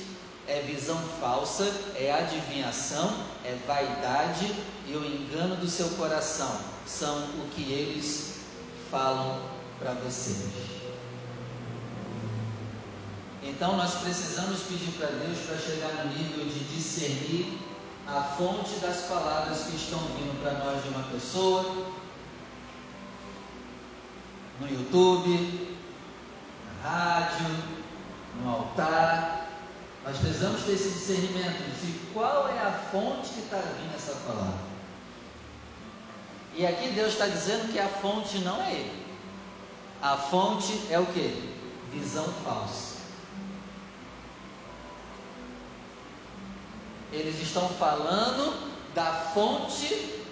É 0.51 0.59
visão 0.63 0.97
falsa, 1.21 1.63
é 1.95 2.11
adivinhação, 2.11 3.23
é 3.45 3.55
vaidade 3.65 4.53
e 4.85 4.93
o 4.93 5.05
engano 5.05 5.55
do 5.55 5.69
seu 5.69 5.87
coração 5.91 6.59
são 6.85 7.19
o 7.39 7.49
que 7.55 7.71
eles 7.71 8.41
falam 8.91 9.43
para 9.79 9.93
vocês. 9.93 10.51
Então 13.41 13.77
nós 13.77 13.95
precisamos 13.95 14.63
pedir 14.63 14.91
para 14.97 15.07
Deus 15.07 15.37
para 15.47 15.57
chegar 15.57 16.03
no 16.03 16.17
nível 16.17 16.43
de 16.43 16.59
discernir 16.75 17.57
a 18.05 18.21
fonte 18.21 18.77
das 18.81 19.03
palavras 19.03 19.63
que 19.63 19.77
estão 19.77 19.99
vindo 19.99 20.37
para 20.43 20.51
nós 20.65 20.83
de 20.83 20.89
uma 20.89 21.03
pessoa, 21.03 21.93
no 24.59 24.69
YouTube, 24.69 25.77
na 26.83 26.89
rádio, 26.89 27.45
no 28.43 28.49
altar. 28.49 29.40
Nós 30.03 30.17
precisamos 30.17 30.63
ter 30.63 30.73
esse 30.73 30.89
discernimento 30.89 31.79
de 31.79 31.91
qual 32.13 32.47
é 32.49 32.59
a 32.59 32.71
fonte 32.91 33.29
que 33.29 33.39
está 33.41 33.57
vindo 33.57 33.95
essa 33.95 34.15
palavra. 34.27 34.71
E 36.55 36.65
aqui 36.65 36.89
Deus 36.89 37.13
está 37.13 37.27
dizendo 37.27 37.71
que 37.71 37.79
a 37.79 37.87
fonte 37.87 38.39
não 38.39 38.61
é 38.61 38.73
Ele. 38.73 39.05
A 40.01 40.17
fonte 40.17 40.87
é 40.89 40.99
o 40.99 41.05
que? 41.05 41.55
Visão 41.93 42.25
falsa. 42.43 42.95
Eles 47.13 47.39
estão 47.39 47.69
falando 47.69 48.71
da 48.95 49.13
fonte 49.33 50.23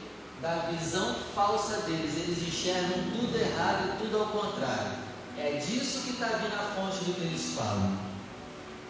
da 0.42 0.56
visão 0.72 1.14
falsa 1.36 1.82
deles. 1.82 2.18
Eles 2.18 2.48
enxergam 2.48 3.04
tudo 3.12 3.38
errado 3.38 3.94
e 3.94 4.04
tudo 4.04 4.20
ao 4.20 4.28
contrário. 4.28 4.98
É 5.38 5.52
disso 5.58 6.02
que 6.02 6.12
está 6.12 6.28
vindo 6.28 6.56
a 6.56 6.74
fonte 6.76 7.04
do 7.06 7.14
que 7.14 7.22
eles 7.22 7.54
falam. 7.54 8.09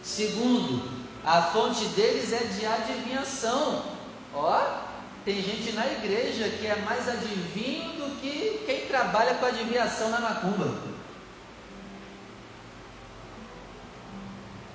Segundo, 0.03 1.00
a 1.24 1.41
fonte 1.44 1.86
deles 1.89 2.32
é 2.32 2.44
de 2.44 2.65
adivinhação. 2.65 3.84
Ó, 4.34 4.62
tem 5.25 5.41
gente 5.41 5.74
na 5.74 5.86
igreja 5.86 6.50
que 6.50 6.65
é 6.65 6.75
mais 6.77 7.08
adivinho 7.08 7.91
do 7.94 8.22
que 8.22 8.63
quem 8.65 8.88
trabalha 8.88 9.36
com 9.36 9.46
adivinhação 9.46 10.10
na 10.10 10.20
macumba. 10.20 10.89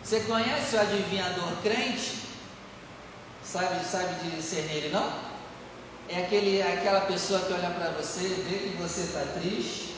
Você 0.03 0.21
conhece 0.21 0.77
o 0.77 0.81
adivinhador 0.81 1.49
crente? 1.63 2.19
Sabe, 3.43 3.85
sabe 3.85 4.15
de 4.31 4.43
ser 4.43 4.63
nele, 4.67 4.91
não? 4.91 5.11
É 6.09 6.25
aquele, 6.25 6.61
aquela 6.61 7.01
pessoa 7.03 7.41
que 7.41 7.53
olha 7.53 7.71
para 7.71 7.91
você, 7.91 8.21
vê 8.21 8.59
que 8.69 8.77
você 8.77 9.01
está 9.01 9.21
triste. 9.41 9.95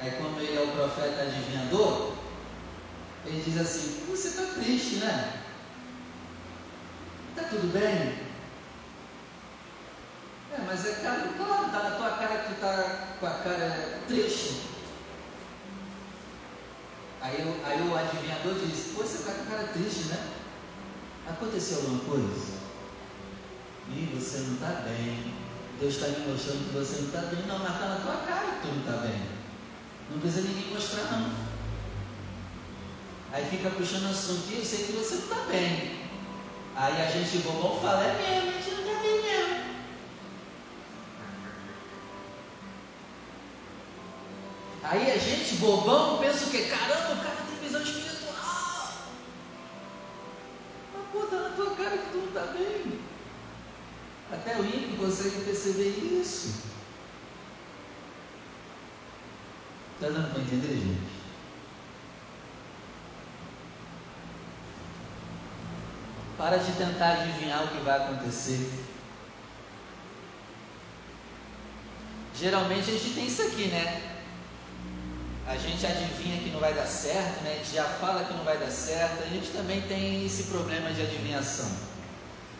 Aí, 0.00 0.10
como 0.12 0.38
ele 0.38 0.56
é 0.56 0.60
o 0.60 0.68
profeta 0.68 1.22
adivinhador, 1.22 2.12
ele 3.26 3.42
diz 3.44 3.58
assim: 3.58 4.04
Você 4.08 4.28
está 4.28 4.42
triste, 4.54 4.96
né? 4.96 5.42
Está 7.30 7.48
tudo 7.48 7.72
bem? 7.72 8.28
É, 10.52 10.60
mas 10.66 10.86
é 10.86 10.94
claro, 10.94 11.28
claro, 11.36 11.70
tá 11.70 11.82
na 11.82 11.96
tua 11.96 12.10
cara 12.10 12.38
que 12.38 12.54
tu 12.54 12.60
tá 12.60 13.16
com 13.20 13.26
a 13.26 13.30
cara 13.30 14.00
triste. 14.08 14.62
Aí, 17.20 17.36
aí 17.64 17.88
o 17.88 17.96
adivinhador 17.96 18.54
diz: 18.54 18.92
Pô, 18.94 19.02
você 19.02 19.18
está 19.18 19.32
com 19.32 19.42
a 19.42 19.56
cara 19.56 19.68
triste, 19.68 20.04
né? 20.04 20.28
Aconteceu 21.28 21.78
alguma 21.78 22.00
coisa? 22.04 22.58
Ih, 23.90 24.08
você 24.14 24.38
não 24.38 24.54
está 24.54 24.82
bem. 24.82 25.34
Deus 25.80 25.94
está 25.94 26.08
me 26.08 26.26
mostrando 26.26 26.68
que 26.68 26.74
você 26.74 26.96
não 27.00 27.06
está 27.06 27.20
bem. 27.20 27.46
Não, 27.46 27.58
mas 27.58 27.74
está 27.74 27.88
na 27.88 27.96
tua 27.96 28.16
cara 28.26 28.52
que 28.52 28.60
tu 28.62 28.68
não 28.68 28.80
está 28.80 28.92
bem. 29.06 29.22
Não 30.10 30.20
precisa 30.20 30.48
ninguém 30.48 30.72
mostrar, 30.72 31.12
não. 31.12 31.47
Aí 33.32 33.44
fica 33.50 33.70
puxando 33.70 34.10
assunto, 34.10 34.50
eu 34.50 34.64
sei 34.64 34.86
que 34.86 34.92
você 34.92 35.16
não 35.16 35.22
está 35.22 35.36
bem. 35.50 35.98
Aí 36.74 37.02
a 37.02 37.10
gente 37.10 37.38
bobão 37.38 37.78
fala, 37.80 38.04
é 38.04 38.16
mesmo, 38.16 38.48
a 38.48 38.52
gente 38.52 38.70
não 38.70 38.86
está 38.86 39.02
bem 39.02 39.22
mesmo. 39.22 39.58
Aí 44.82 45.10
a 45.10 45.18
gente 45.18 45.56
bobão 45.56 46.18
pensa 46.18 46.46
o 46.46 46.50
que? 46.50 46.62
Caramba, 46.68 47.12
o 47.12 47.22
cara 47.22 47.36
tem 47.48 47.58
visão 47.68 47.82
espiritual. 47.82 48.92
Mas 50.94 51.06
pô, 51.12 51.26
tá 51.26 51.36
na 51.36 51.50
tua 51.50 51.76
cara 51.76 51.98
que 51.98 52.10
tu 52.10 52.18
não 52.18 52.28
está 52.28 52.52
bem. 52.52 53.00
Até 54.32 54.56
o 54.56 54.64
ímpio 54.64 54.96
consegue 54.96 55.44
perceber 55.44 55.88
isso. 55.88 56.62
Está 59.94 60.08
dando 60.08 60.32
para 60.32 60.42
entender, 60.42 60.74
gente? 60.74 61.17
Para 66.38 66.56
de 66.58 66.70
tentar 66.72 67.14
adivinhar 67.14 67.64
o 67.64 67.68
que 67.68 67.82
vai 67.82 67.96
acontecer. 67.96 68.70
Geralmente 72.32 72.88
a 72.88 72.92
gente 72.92 73.10
tem 73.10 73.26
isso 73.26 73.42
aqui, 73.42 73.66
né? 73.66 74.00
A 75.48 75.56
gente 75.56 75.84
adivinha 75.84 76.40
que 76.40 76.50
não 76.50 76.60
vai 76.60 76.72
dar 76.72 76.86
certo, 76.86 77.42
né? 77.42 77.54
A 77.54 77.56
gente 77.56 77.74
já 77.74 77.84
fala 77.84 78.24
que 78.24 78.34
não 78.34 78.44
vai 78.44 78.56
dar 78.56 78.70
certo. 78.70 79.24
A 79.24 79.26
gente 79.26 79.48
também 79.48 79.80
tem 79.82 80.24
esse 80.24 80.44
problema 80.44 80.92
de 80.92 81.02
adivinhação. 81.02 81.68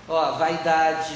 Ó, 0.09 0.33
vaidade. 0.33 1.15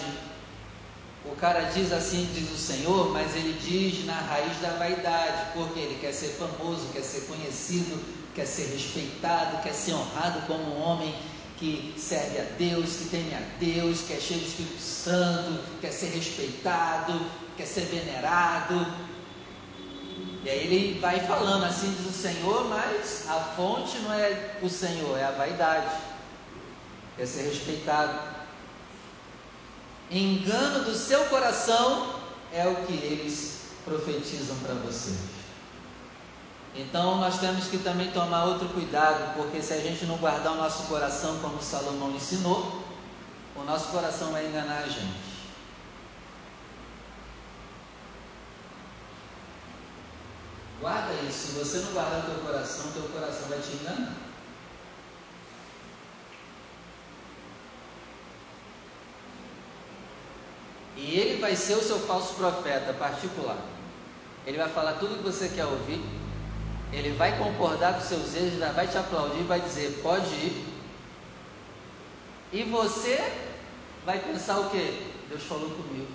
O 1.24 1.34
cara 1.34 1.62
diz 1.62 1.92
assim, 1.92 2.28
diz 2.32 2.48
o 2.52 2.58
Senhor, 2.58 3.10
mas 3.10 3.34
ele 3.34 3.58
diz 3.58 4.04
na 4.04 4.14
raiz 4.14 4.56
da 4.60 4.70
vaidade, 4.70 5.52
porque 5.54 5.80
ele 5.80 5.98
quer 6.00 6.12
ser 6.12 6.36
famoso, 6.36 6.90
quer 6.92 7.02
ser 7.02 7.22
conhecido, 7.22 8.00
quer 8.34 8.46
ser 8.46 8.66
respeitado, 8.72 9.62
quer 9.62 9.72
ser 9.72 9.94
honrado 9.94 10.42
como 10.46 10.62
um 10.62 10.82
homem 10.82 11.12
que 11.62 11.94
serve 11.96 12.40
a 12.40 12.44
Deus, 12.58 12.96
que 12.96 13.04
teme 13.04 13.32
a 13.34 13.40
Deus, 13.60 14.00
que 14.00 14.14
é 14.14 14.20
cheio 14.20 14.40
do 14.40 14.46
Espírito 14.48 14.80
Santo, 14.80 15.60
quer 15.80 15.92
ser 15.92 16.06
respeitado, 16.06 17.24
quer 17.56 17.66
ser 17.66 17.82
venerado. 17.82 18.84
E 20.42 20.50
aí 20.50 20.58
ele 20.58 20.98
vai 20.98 21.20
falando 21.20 21.64
assim, 21.64 21.94
diz 21.94 22.16
o 22.16 22.18
Senhor, 22.18 22.68
mas 22.68 23.28
a 23.28 23.38
fonte 23.54 23.96
não 24.00 24.12
é 24.12 24.56
o 24.60 24.68
Senhor, 24.68 25.16
é 25.16 25.22
a 25.22 25.30
vaidade. 25.30 25.94
Quer 27.16 27.26
ser 27.26 27.42
respeitado. 27.42 28.18
Engano 30.10 30.84
do 30.84 30.96
seu 30.96 31.24
coração 31.26 32.16
é 32.52 32.66
o 32.66 32.74
que 32.86 32.92
eles 32.92 33.66
profetizam 33.84 34.56
para 34.64 34.74
vocês. 34.74 35.31
Então 36.74 37.18
nós 37.18 37.38
temos 37.38 37.66
que 37.66 37.78
também 37.78 38.10
tomar 38.12 38.44
outro 38.44 38.68
cuidado, 38.70 39.34
porque 39.36 39.60
se 39.60 39.74
a 39.74 39.80
gente 39.80 40.06
não 40.06 40.16
guardar 40.16 40.52
o 40.52 40.56
nosso 40.56 40.84
coração 40.84 41.38
como 41.40 41.62
Salomão 41.62 42.10
ensinou, 42.12 42.82
o 43.54 43.62
nosso 43.62 43.88
coração 43.88 44.32
vai 44.32 44.46
enganar 44.46 44.78
a 44.78 44.88
gente. 44.88 45.32
Guarda 50.80 51.12
isso, 51.28 51.48
se 51.48 51.52
você 51.52 51.78
não 51.78 51.92
guardar 51.92 52.20
o 52.20 52.22
teu 52.22 52.40
coração, 52.40 52.90
teu 52.92 53.02
coração 53.04 53.48
vai 53.48 53.58
te 53.58 53.72
enganar. 53.74 54.14
E 60.96 61.18
ele 61.18 61.40
vai 61.40 61.54
ser 61.54 61.74
o 61.74 61.82
seu 61.82 62.00
falso 62.00 62.34
profeta 62.34 62.92
particular. 62.94 63.58
Ele 64.46 64.58
vai 64.58 64.68
falar 64.68 64.94
tudo 64.94 65.14
o 65.14 65.18
que 65.18 65.24
você 65.24 65.48
quer 65.48 65.66
ouvir, 65.66 66.00
ele 66.92 67.16
vai 67.16 67.38
concordar 67.38 67.94
com 67.94 68.00
seus 68.02 68.34
erros, 68.34 68.58
vai 68.74 68.86
te 68.86 68.98
aplaudir, 68.98 69.42
vai 69.44 69.60
dizer, 69.60 70.00
pode 70.02 70.28
ir. 70.34 70.66
E 72.52 72.62
você 72.64 73.32
vai 74.04 74.18
pensar 74.18 74.58
o 74.58 74.68
quê? 74.68 75.02
Deus 75.28 75.42
falou 75.44 75.70
comigo. 75.70 76.12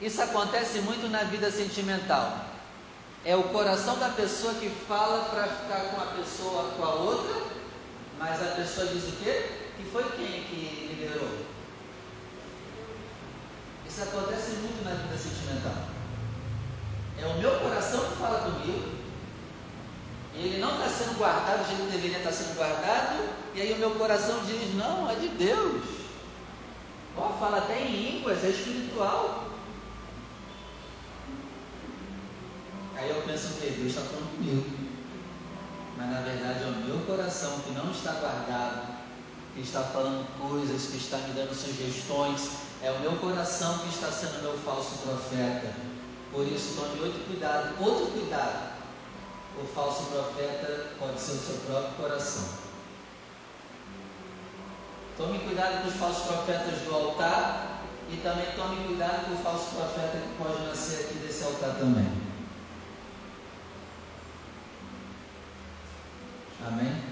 Isso 0.00 0.22
acontece 0.22 0.80
muito 0.80 1.08
na 1.10 1.24
vida 1.24 1.50
sentimental. 1.50 2.46
É 3.24 3.36
o 3.36 3.44
coração 3.44 3.98
da 3.98 4.08
pessoa 4.08 4.54
que 4.54 4.68
fala 4.68 5.26
para 5.26 5.46
ficar 5.48 5.90
com 5.90 6.00
a 6.00 6.06
pessoa, 6.16 6.72
com 6.76 6.84
a 6.84 6.94
outra, 6.94 7.42
mas 8.18 8.42
a 8.42 8.54
pessoa 8.56 8.86
diz 8.86 9.04
o 9.04 9.16
quê? 9.22 9.48
Que 9.76 9.84
foi 9.92 10.02
quem 10.12 10.44
que 10.44 10.88
liberou? 10.88 11.46
Isso 13.86 14.02
acontece 14.02 14.52
muito 14.52 14.82
na 14.82 14.94
vida 14.94 15.16
sentimental. 15.16 16.01
É 17.20 17.26
o 17.26 17.38
meu 17.38 17.60
coração 17.60 18.00
que 18.00 18.16
fala 18.16 18.50
comigo. 18.50 19.02
E 20.34 20.46
ele 20.46 20.58
não 20.58 20.72
está 20.76 20.88
sendo 20.88 21.18
guardado 21.18 21.62
do 21.62 21.66
jeito 21.66 21.82
que 21.82 21.96
deveria 21.96 22.18
estar 22.18 22.32
sendo 22.32 22.56
guardado. 22.56 23.28
E 23.54 23.60
aí 23.60 23.72
o 23.74 23.78
meu 23.78 23.90
coração 23.92 24.40
diz: 24.46 24.74
Não, 24.74 25.10
é 25.10 25.14
de 25.16 25.28
Deus. 25.28 25.82
Ó, 27.16 27.28
fala 27.38 27.58
até 27.58 27.82
em 27.82 27.88
línguas, 27.88 28.42
é 28.42 28.48
espiritual. 28.48 29.44
Aí 32.96 33.10
eu 33.10 33.22
penso 33.22 33.48
que 33.54 33.70
Deus 33.70 33.88
está 33.88 34.00
falando 34.00 34.36
comigo. 34.36 34.64
Mas 35.96 36.10
na 36.10 36.20
verdade 36.20 36.62
é 36.62 36.66
o 36.66 36.86
meu 36.86 36.98
coração 37.00 37.60
que 37.60 37.72
não 37.72 37.90
está 37.90 38.12
guardado, 38.12 38.94
que 39.54 39.60
está 39.60 39.82
falando 39.82 40.26
coisas, 40.38 40.86
que 40.86 40.96
está 40.96 41.18
me 41.18 41.34
dando 41.34 41.54
sugestões. 41.54 42.50
É 42.82 42.90
o 42.90 43.00
meu 43.00 43.12
coração 43.16 43.78
que 43.78 43.88
está 43.88 44.10
sendo 44.10 44.42
meu 44.42 44.56
falso 44.58 44.98
profeta. 45.02 45.91
Por 46.32 46.46
isso, 46.46 46.80
tome 46.80 47.00
outro 47.00 47.20
cuidado. 47.24 47.74
Outro 47.80 48.06
cuidado. 48.06 48.72
O 49.62 49.66
falso 49.66 50.04
profeta 50.04 50.92
pode 50.98 51.20
ser 51.20 51.32
o 51.32 51.38
seu 51.38 51.56
próprio 51.66 51.94
coração. 51.94 52.48
Tome 55.18 55.38
cuidado 55.40 55.82
com 55.82 55.88
os 55.88 55.94
falsos 55.94 56.24
profetas 56.24 56.80
do 56.80 56.94
altar 56.94 57.82
e 58.10 58.16
também 58.16 58.46
tome 58.56 58.82
cuidado 58.86 59.26
com 59.26 59.34
o 59.34 59.44
falso 59.44 59.76
profeta 59.76 60.18
que 60.18 60.42
pode 60.42 60.62
nascer 60.62 61.04
aqui 61.04 61.14
desse 61.18 61.44
altar 61.44 61.76
também. 61.78 62.10
Amém? 66.66 67.02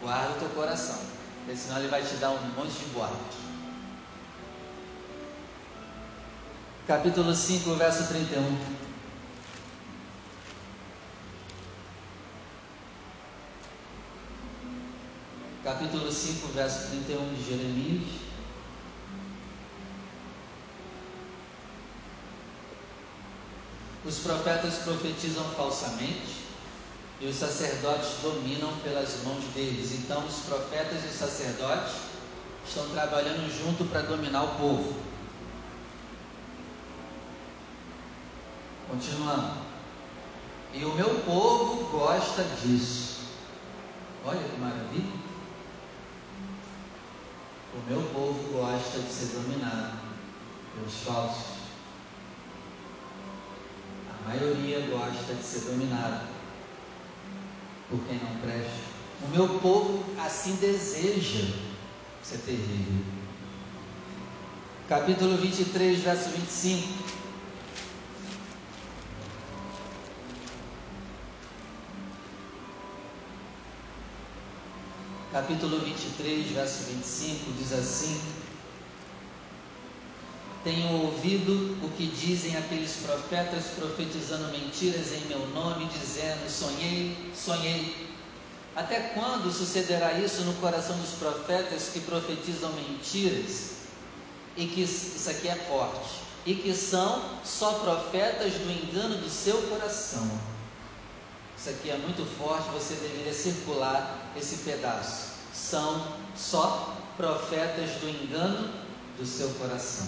Guarda 0.00 0.32
o 0.32 0.38
teu 0.40 0.48
coração, 0.50 0.98
porque 1.44 1.56
senão 1.56 1.78
ele 1.78 1.88
vai 1.88 2.02
te 2.02 2.16
dar 2.16 2.30
um 2.30 2.40
monte 2.56 2.72
de 2.72 2.86
guarda. 2.86 3.16
Capítulo 6.86 7.34
5, 7.34 7.74
verso 7.76 8.08
31. 8.08 8.58
Capítulo 15.64 16.12
5, 16.12 16.48
verso 16.48 16.88
31 16.90 17.34
de 17.34 17.42
Jeremias. 17.42 18.08
Os 24.04 24.18
profetas 24.18 24.74
profetizam 24.84 25.44
falsamente 25.56 26.44
e 27.18 27.26
os 27.26 27.36
sacerdotes 27.36 28.18
dominam 28.22 28.76
pelas 28.82 29.22
mãos 29.24 29.42
deles. 29.54 29.92
Então, 29.92 30.26
os 30.26 30.40
profetas 30.40 31.02
e 31.02 31.06
os 31.06 31.14
sacerdotes 31.14 31.94
estão 32.66 32.86
trabalhando 32.90 33.50
junto 33.50 33.86
para 33.86 34.02
dominar 34.02 34.42
o 34.42 34.58
povo. 34.58 35.13
Continuando. 38.94 39.56
E 40.72 40.84
o 40.84 40.94
meu 40.94 41.22
povo 41.22 41.98
gosta 41.98 42.44
disso. 42.62 43.24
Olha 44.24 44.38
que 44.38 44.60
maravilha. 44.60 45.12
O 47.74 47.90
meu 47.90 48.02
povo 48.10 48.52
gosta 48.52 49.00
de 49.00 49.12
ser 49.12 49.36
dominado 49.36 49.98
pelos 50.74 50.94
falsos. 51.02 51.54
A 54.10 54.28
maioria 54.28 54.86
gosta 54.86 55.34
de 55.34 55.42
ser 55.42 55.72
dominado 55.72 56.28
por 57.90 57.98
quem 58.04 58.20
não 58.20 58.40
presta. 58.42 58.78
O 59.24 59.28
meu 59.28 59.58
povo 59.58 60.04
assim 60.24 60.54
deseja. 60.56 61.52
É 62.32 62.36
terrível. 62.36 63.04
Capítulo 64.88 65.36
23, 65.36 65.98
verso 66.00 66.30
25. 66.30 67.23
Capítulo 75.34 75.80
23, 75.80 76.52
verso 76.52 76.84
25, 76.84 77.52
diz 77.58 77.72
assim: 77.72 78.20
Tenho 80.62 80.92
ouvido 81.06 81.76
o 81.82 81.90
que 81.96 82.06
dizem 82.06 82.56
aqueles 82.56 82.98
profetas 83.04 83.64
profetizando 83.76 84.52
mentiras 84.52 85.12
em 85.12 85.26
meu 85.26 85.44
nome, 85.48 85.86
dizendo: 85.86 86.48
sonhei, 86.48 87.32
sonhei. 87.34 88.14
Até 88.76 89.00
quando 89.12 89.52
sucederá 89.52 90.12
isso 90.20 90.42
no 90.42 90.54
coração 90.54 90.96
dos 90.98 91.10
profetas 91.18 91.88
que 91.92 91.98
profetizam 91.98 92.72
mentiras? 92.72 93.72
E 94.56 94.66
que 94.66 94.82
isso 94.82 95.28
aqui 95.28 95.48
é 95.48 95.56
forte, 95.56 96.20
e 96.46 96.54
que 96.54 96.72
são 96.72 97.40
só 97.44 97.80
profetas 97.80 98.52
do 98.52 98.70
engano 98.70 99.16
do 99.16 99.28
seu 99.28 99.60
coração. 99.62 100.53
Isso 101.64 101.72
aqui 101.72 101.88
é 101.88 101.96
muito 101.96 102.26
forte, 102.36 102.68
você 102.74 102.92
deveria 102.96 103.32
circular 103.32 104.30
esse 104.36 104.64
pedaço. 104.64 105.28
São 105.54 106.08
só 106.36 106.94
profetas 107.16 107.88
do 108.02 108.10
engano 108.10 108.68
do 109.18 109.24
seu 109.24 109.48
coração. 109.54 110.06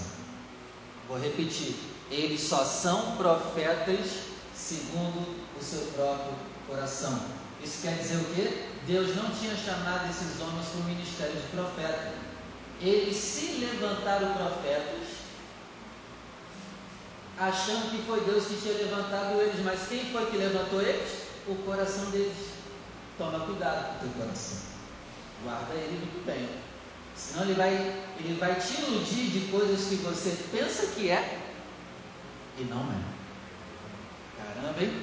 Vou 1.09 1.19
repetir: 1.19 1.75
eles 2.11 2.43
só 2.43 2.63
são 2.63 3.17
profetas 3.17 4.25
segundo 4.55 5.47
o 5.59 5.65
seu 5.65 5.81
próprio 5.95 6.35
coração. 6.69 7.19
Isso 7.65 7.81
quer 7.81 7.97
dizer 8.03 8.17
o 8.17 8.35
quê? 8.35 8.67
Deus 8.87 9.17
não 9.17 9.31
tinha 9.31 9.57
chamado 9.57 10.11
esses 10.11 10.39
homens 10.43 10.67
para 10.69 10.81
o 10.81 10.85
ministério 10.85 11.41
de 11.41 11.49
profeta. 11.57 12.13
Eles 12.83 13.17
se 13.17 13.65
levantaram 13.65 14.35
profetas, 14.35 15.09
achando 17.39 17.93
que 17.93 18.07
foi 18.07 18.21
Deus 18.27 18.45
que 18.45 18.61
tinha 18.61 18.75
levantado 18.75 19.41
eles, 19.41 19.65
mas 19.65 19.89
quem 19.89 20.05
foi 20.13 20.27
que 20.27 20.37
levantou 20.37 20.83
eles? 20.83 21.26
O 21.49 21.55
coração 21.65 22.11
deles. 22.11 22.57
Toma 23.19 23.41
cuidado 23.41 23.99
com 23.99 24.07
o 24.07 24.11
teu 24.11 24.23
coração. 24.23 24.59
Guarda 25.43 25.75
ele 25.75 25.99
muito 25.99 26.27
bem. 26.27 26.49
Senão 27.15 27.45
ele 27.45 27.55
vai, 27.55 27.73
ele 28.19 28.37
vai 28.39 28.55
te 28.57 28.81
iludir 28.81 29.31
de 29.31 29.49
coisas 29.51 29.89
que 29.89 29.97
você 29.97 30.37
pensa 30.53 30.87
que 30.89 31.11
é 31.11 31.41
e 32.59 32.65
não 32.65 32.81
é. 32.81 33.17
Caramba, 34.37 34.83
hein? 34.83 35.03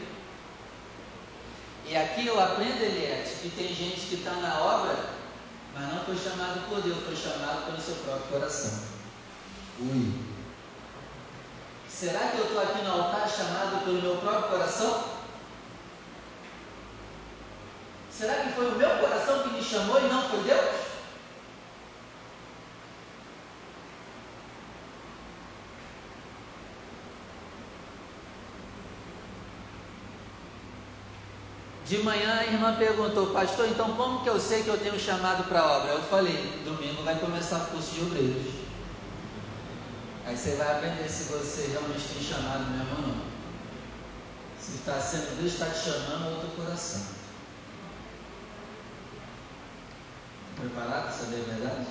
E 1.87 1.95
aqui 1.95 2.27
eu 2.27 2.39
aprendo, 2.39 2.81
Eliette, 2.81 3.35
que 3.41 3.49
tem 3.49 3.67
gente 3.67 4.07
que 4.07 4.15
está 4.15 4.31
na 4.33 4.59
obra, 4.59 4.95
mas 5.73 5.93
não 5.93 6.05
foi 6.05 6.17
chamado 6.17 6.67
por 6.69 6.81
Deus, 6.81 7.03
foi 7.03 7.15
chamado 7.15 7.65
pelo 7.65 7.81
seu 7.81 7.95
próprio 7.95 8.27
coração. 8.27 8.79
Ui. 9.79 10.13
Será 11.89 12.29
que 12.29 12.37
eu 12.37 12.45
estou 12.45 12.61
aqui 12.61 12.83
no 12.83 12.91
altar 12.91 13.29
chamado 13.29 13.83
pelo 13.83 14.01
meu 14.01 14.17
próprio 14.17 14.49
coração? 14.49 15.12
Será 18.17 18.35
que 18.35 18.53
foi 18.53 18.71
o 18.71 18.75
meu 18.75 18.89
coração 18.99 19.43
que 19.43 19.49
me 19.49 19.63
chamou 19.63 19.99
e 19.99 20.07
não 20.07 20.29
foi 20.29 20.43
Deus? 20.43 20.83
De 31.85 31.97
manhã 32.01 32.39
a 32.39 32.45
irmã 32.45 32.75
perguntou, 32.75 33.27
pastor, 33.27 33.67
então 33.67 33.93
como 33.95 34.23
que 34.23 34.29
eu 34.29 34.39
sei 34.39 34.63
que 34.63 34.69
eu 34.69 34.77
tenho 34.77 34.99
chamado 34.99 35.43
para 35.49 35.59
a 35.59 35.77
obra? 35.77 35.91
Eu 35.91 36.01
falei, 36.03 36.61
domingo 36.63 37.03
vai 37.03 37.19
começar 37.19 37.57
o 37.57 37.67
curso 37.67 37.93
de 37.93 38.01
obreiros. 38.01 38.53
Aí 40.25 40.37
você 40.37 40.55
vai 40.55 40.71
aprender 40.77 41.09
se 41.09 41.25
você 41.25 41.67
realmente 41.71 42.07
tem 42.07 42.23
chamado 42.23 42.71
mesmo 42.71 42.95
ou 42.95 43.07
não. 43.09 43.25
Se 44.57 44.75
está 44.75 44.99
sendo 44.99 45.37
Deus 45.39 45.53
está 45.53 45.65
te 45.65 45.79
chamando 45.79 46.27
ou 46.27 46.31
outro 46.35 46.49
coração. 46.55 47.22
Preparado 50.63 51.03
para 51.03 51.11
saber 51.11 51.41
a 51.41 51.53
verdade? 51.53 51.87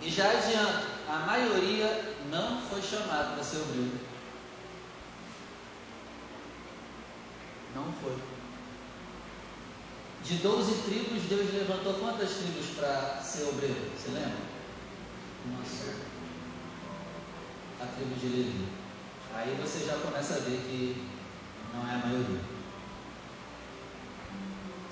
E 0.00 0.10
já 0.10 0.30
adianto, 0.30 0.86
a 1.06 1.18
maioria 1.26 2.14
não 2.30 2.62
foi 2.62 2.80
chamado 2.80 3.34
para 3.34 3.44
ser 3.44 3.58
obreiro. 3.58 4.00
Não 7.74 7.92
foi. 8.00 8.16
De 10.24 10.36
12 10.36 10.82
tribos, 10.84 11.24
Deus 11.24 11.52
levantou 11.52 11.94
quantas 11.94 12.30
tribos 12.30 12.66
para 12.76 13.20
ser 13.20 13.48
obreiro? 13.48 13.90
Você 13.94 14.08
lembra? 14.08 14.38
Uma 15.44 15.64
só. 15.66 15.92
A 17.82 17.86
tribo 17.94 18.14
de 18.18 18.26
Levi. 18.28 18.68
Aí 19.34 19.54
você 19.60 19.84
já 19.84 19.98
começa 19.98 20.36
a 20.36 20.38
ver 20.38 20.56
que 20.62 21.06
não 21.74 21.86
é 21.86 21.94
a 21.94 21.98
maioria. 21.98 22.55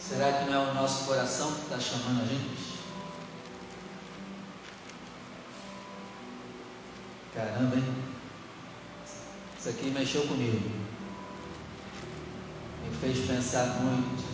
Será 0.09 0.33
que 0.33 0.51
não 0.51 0.67
é 0.67 0.71
o 0.71 0.75
nosso 0.75 1.05
coração 1.05 1.53
que 1.53 1.63
está 1.63 1.81
chamando 1.81 2.23
a 2.23 2.27
gente? 2.27 2.75
Caramba, 7.35 7.77
hein? 7.77 7.95
Isso 9.59 9.69
aqui 9.71 9.91
mexeu 9.91 10.27
comigo 10.27 10.85
me 12.85 12.97
fez 12.97 13.27
pensar 13.27 13.81
muito. 13.81 14.25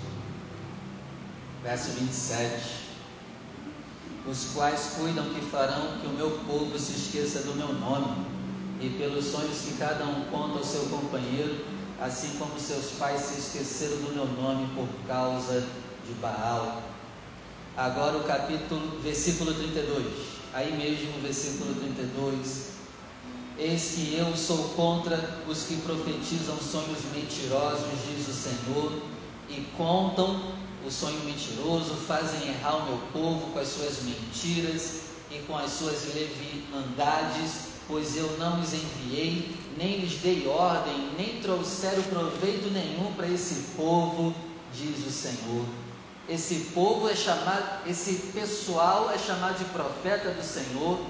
Verso 1.62 1.90
27. 1.92 2.90
Os 4.26 4.46
quais 4.54 4.94
cuidam 4.98 5.32
que 5.32 5.40
farão 5.42 5.98
que 6.00 6.06
o 6.06 6.10
meu 6.10 6.30
povo 6.46 6.78
se 6.78 6.92
esqueça 6.92 7.40
do 7.40 7.54
meu 7.54 7.72
nome, 7.72 8.26
e 8.80 8.90
pelos 8.90 9.26
sonhos 9.26 9.60
que 9.60 9.76
cada 9.76 10.04
um 10.04 10.24
conta 10.30 10.58
ao 10.58 10.64
seu 10.64 10.86
companheiro, 10.86 11.64
assim 12.00 12.30
como 12.38 12.58
seus 12.58 12.92
pais 12.98 13.20
se 13.20 13.38
esqueceram 13.38 13.96
do 13.98 14.14
meu 14.14 14.26
nome 14.26 14.68
por 14.74 14.88
causa 15.06 15.60
de 16.06 16.12
Baal. 16.14 16.82
Agora 17.76 18.18
o 18.18 18.24
capítulo, 18.24 19.00
versículo 19.00 19.54
32. 19.54 20.06
Aí 20.52 20.76
mesmo, 20.76 21.20
versículo 21.22 21.74
32 21.74 22.70
Eis 23.60 23.92
que 23.94 24.16
eu 24.16 24.34
sou 24.34 24.70
contra 24.70 25.38
os 25.46 25.64
que 25.64 25.76
profetizam 25.82 26.56
sonhos 26.56 27.00
mentirosos, 27.14 27.84
diz 28.08 28.26
o 28.26 28.32
Senhor, 28.32 29.02
e 29.50 29.66
contam 29.76 30.54
o 30.86 30.90
sonho 30.90 31.22
mentiroso, 31.24 31.94
fazem 32.06 32.48
errar 32.48 32.76
o 32.76 32.86
meu 32.86 32.98
povo 33.12 33.52
com 33.52 33.58
as 33.58 33.68
suas 33.68 34.02
mentiras 34.04 35.00
e 35.30 35.40
com 35.40 35.58
as 35.58 35.72
suas 35.72 36.06
leviandades, 36.14 37.69
pois 37.90 38.16
eu 38.16 38.38
não 38.38 38.60
os 38.60 38.72
enviei, 38.72 39.54
nem 39.76 39.98
lhes 39.98 40.20
dei 40.20 40.46
ordem, 40.46 41.10
nem 41.18 41.40
trouxeram 41.40 42.02
proveito 42.04 42.70
nenhum 42.70 43.12
para 43.14 43.28
esse 43.28 43.72
povo, 43.76 44.32
diz 44.72 45.04
o 45.04 45.10
Senhor. 45.10 45.66
Esse 46.28 46.70
povo 46.72 47.08
é 47.08 47.16
chamado, 47.16 47.88
esse 47.88 48.30
pessoal 48.32 49.10
é 49.10 49.18
chamado 49.18 49.58
de 49.58 49.64
profeta 49.66 50.30
do 50.30 50.42
Senhor, 50.44 51.04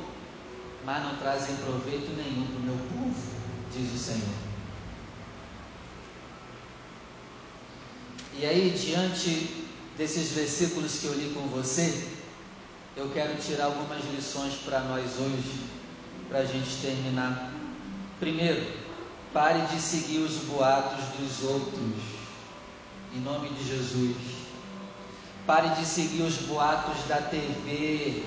mas 0.85 1.05
não 1.05 1.17
trazem 1.17 1.55
proveito 1.57 2.11
nenhum 2.17 2.47
para 2.47 2.57
o 2.57 2.63
meu 2.63 2.77
povo, 2.95 3.23
diz 3.77 3.93
o 3.93 3.99
Senhor. 3.99 4.51
E 8.39 8.47
aí, 8.47 8.71
diante 8.71 9.67
desses 9.99 10.33
versículos 10.33 10.99
que 11.01 11.07
eu 11.07 11.13
li 11.13 11.35
com 11.35 11.47
você, 11.49 12.09
eu 12.97 13.11
quero 13.11 13.37
tirar 13.37 13.67
algumas 13.67 14.03
lições 14.15 14.55
para 14.65 14.81
nós 14.81 15.19
hoje, 15.19 15.80
para 16.31 16.41
a 16.41 16.45
gente 16.47 16.77
terminar. 16.81 17.51
Primeiro, 18.21 18.65
pare 19.35 19.61
de 19.63 19.81
seguir 19.81 20.19
os 20.19 20.37
boatos 20.45 21.05
dos 21.19 21.43
outros, 21.51 22.03
em 23.15 23.21
nome 23.21 23.49
de 23.51 23.69
Jesus. 23.69 24.17
Pare 25.45 25.71
de 25.71 25.85
seguir 25.85 26.23
os 26.23 26.37
boatos 26.37 27.05
da 27.09 27.17
TV, 27.17 28.23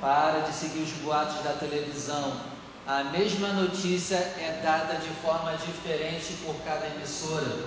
para 0.00 0.40
de 0.40 0.54
seguir 0.54 0.80
os 0.80 0.92
boatos 1.02 1.42
da 1.42 1.54
televisão. 1.54 2.40
A 2.86 3.04
mesma 3.04 3.48
notícia 3.48 4.16
é 4.16 4.60
dada 4.62 4.94
de 4.94 5.08
forma 5.20 5.52
diferente 5.56 6.34
por 6.44 6.54
cada 6.64 6.86
emissora. 6.86 7.66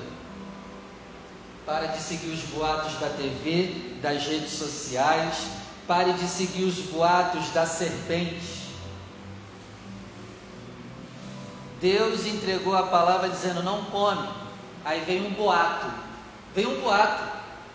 Pare 1.66 1.90
de 1.90 2.02
seguir 2.02 2.30
os 2.30 2.42
boatos 2.56 2.94
da 3.00 3.10
TV, 3.10 4.00
das 4.02 4.26
redes 4.26 4.52
sociais. 4.52 5.61
Pare 5.92 6.14
de 6.14 6.26
seguir 6.26 6.64
os 6.64 6.78
boatos 6.90 7.50
da 7.50 7.66
serpente. 7.66 8.70
Deus 11.82 12.26
entregou 12.26 12.78
a 12.78 12.84
palavra 12.84 13.28
dizendo: 13.28 13.62
não 13.62 13.84
come. 13.84 14.26
Aí 14.86 15.02
vem 15.02 15.28
um 15.28 15.32
boato. 15.32 15.88
Vem 16.56 16.66
um 16.66 16.80
boato. 16.80 17.24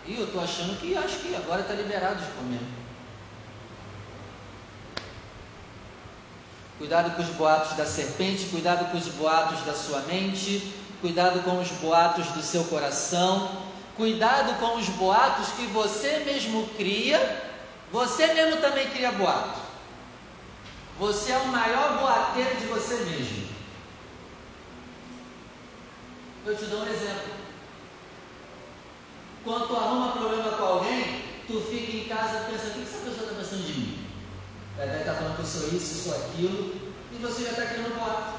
E 0.07 0.15
eu 0.15 0.25
estou 0.25 0.41
achando 0.41 0.79
que 0.79 0.97
acho 0.97 1.19
que 1.19 1.35
agora 1.35 1.61
está 1.61 1.75
liberado 1.75 2.15
de 2.15 2.31
comer. 2.31 2.61
Cuidado 6.79 7.15
com 7.15 7.21
os 7.21 7.29
boatos 7.35 7.77
da 7.77 7.85
serpente, 7.85 8.45
cuidado 8.45 8.89
com 8.89 8.97
os 8.97 9.09
boatos 9.09 9.63
da 9.63 9.75
sua 9.75 9.99
mente, 10.07 10.73
cuidado 11.01 11.43
com 11.43 11.59
os 11.59 11.69
boatos 11.73 12.25
do 12.29 12.41
seu 12.41 12.63
coração, 12.63 13.47
cuidado 13.95 14.59
com 14.59 14.75
os 14.75 14.89
boatos 14.89 15.49
que 15.49 15.67
você 15.67 16.23
mesmo 16.25 16.67
cria, 16.69 17.45
você 17.91 18.33
mesmo 18.33 18.61
também 18.61 18.89
cria 18.89 19.11
boato. 19.11 19.59
Você 20.99 21.31
é 21.31 21.37
o 21.37 21.47
maior 21.47 21.99
boateiro 21.99 22.57
de 22.57 22.65
você 22.65 22.95
mesmo. 22.95 23.47
Eu 26.45 26.57
te 26.57 26.65
dou 26.65 26.81
um 26.81 26.87
exemplo. 26.87 27.33
Quando 29.43 29.67
tu 29.67 29.75
arruma 29.75 30.11
problema 30.13 30.51
com 30.57 30.63
alguém, 30.63 31.23
tu 31.47 31.61
fica 31.69 31.97
em 31.97 32.07
casa 32.09 32.45
pensando, 32.49 32.71
o 32.71 32.73
que 32.73 32.81
essa 32.81 33.05
pessoa 33.05 33.23
está 33.23 33.35
pensando 33.35 33.65
de 33.65 33.73
mim? 33.73 34.07
Ela 34.77 34.99
estar 34.99 35.13
falando 35.13 35.35
que 35.35 35.41
eu 35.41 35.45
sou 35.45 35.67
isso, 35.69 36.03
sou 36.03 36.15
aquilo, 36.15 36.75
e 37.11 37.17
você 37.21 37.43
já 37.43 37.51
está 37.51 37.65
criando 37.67 37.95
boato. 37.95 38.37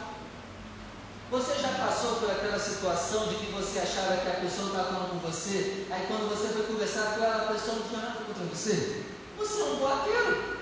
Você 1.31 1.61
já 1.61 1.69
passou 1.69 2.17
por 2.17 2.31
aquela 2.31 2.59
situação 2.59 3.29
de 3.29 3.35
que 3.37 3.53
você 3.53 3.81
achava 3.81 4.17
que 4.17 4.29
a 4.29 4.41
pessoa 4.41 4.69
estava 4.69 4.93
falando 4.93 5.11
com 5.11 5.31
você, 5.31 5.87
aí 5.91 6.07
quando 6.09 6.29
você 6.29 6.49
foi 6.49 6.63
conversar 6.67 7.15
com 7.15 7.25
ela, 7.25 7.45
a 7.45 7.53
pessoa 7.53 7.77
não 7.77 7.89
tinha 7.89 8.01
nada 8.01 8.25
contra 8.25 8.45
você? 8.45 9.05
Você 9.38 9.61
é 9.61 9.64
um 9.64 9.77
boateiro. 9.77 10.59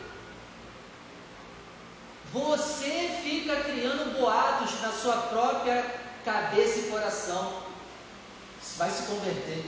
Você 2.32 3.18
fica 3.22 3.56
criando 3.62 4.18
boatos 4.18 4.80
na 4.82 4.92
sua 4.92 5.16
própria 5.16 5.82
cabeça 6.24 6.80
e 6.80 6.90
coração. 6.90 7.62
Vai 8.76 8.90
se 8.90 9.04
converter. 9.04 9.64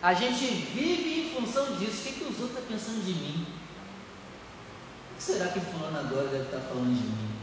A 0.00 0.14
gente 0.14 0.46
vive 0.46 1.20
em 1.20 1.34
função 1.34 1.76
disso. 1.76 2.00
O 2.00 2.04
que, 2.04 2.12
que 2.12 2.24
os 2.24 2.40
outros 2.40 2.50
estão 2.50 2.62
pensando 2.64 3.04
de 3.04 3.12
mim? 3.12 3.46
O 5.12 5.16
que 5.16 5.22
será 5.22 5.48
que 5.48 5.58
fulano 5.60 5.98
agora 5.98 6.28
deve 6.28 6.44
estar 6.44 6.60
falando 6.60 6.94
de 6.94 7.02
mim? 7.02 7.37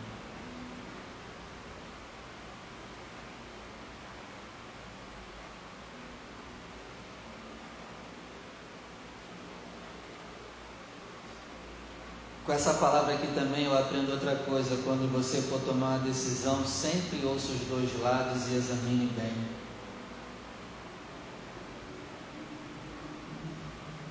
Com 12.46 12.54
essa 12.54 12.76
palavra 12.76 13.16
aqui 13.16 13.26
também 13.34 13.66
eu 13.66 13.76
aprendo 13.76 14.12
outra 14.12 14.36
coisa. 14.36 14.78
Quando 14.84 15.12
você 15.12 15.42
for 15.42 15.60
tomar 15.62 15.98
uma 15.98 16.00
decisão, 16.00 16.64
sempre 16.64 17.26
ouça 17.26 17.48
os 17.52 17.62
dois 17.62 18.00
lados 18.00 18.48
e 18.50 18.56
examine 18.56 19.08
bem. 19.18 19.34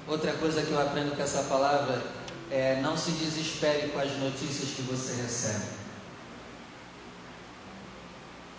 Outra 0.08 0.32
coisa 0.32 0.62
que 0.62 0.72
eu 0.72 0.80
aprendo 0.80 1.14
com 1.14 1.22
essa 1.22 1.44
palavra 1.44 2.02
é 2.50 2.80
não 2.82 2.96
se 2.96 3.12
desespere 3.12 3.90
com 3.90 4.00
as 4.00 4.10
notícias 4.18 4.70
que 4.70 4.82
você 4.82 5.14
recebe. 5.22 5.66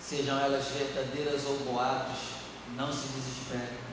Sejam 0.01 0.39
elas 0.39 0.65
verdadeiras 0.67 1.45
ou 1.45 1.57
boatos, 1.59 2.19
não 2.77 2.93
se 2.93 3.07
desespere. 3.09 3.84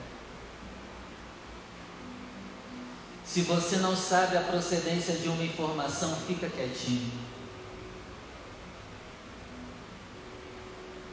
Se 3.33 3.41
você 3.41 3.77
não 3.77 3.97
sabe 3.97 4.37
a 4.37 4.41
procedência 4.41 5.15
de 5.15 5.27
uma 5.27 5.43
informação, 5.43 6.15
fica 6.27 6.47
quietinho. 6.47 7.11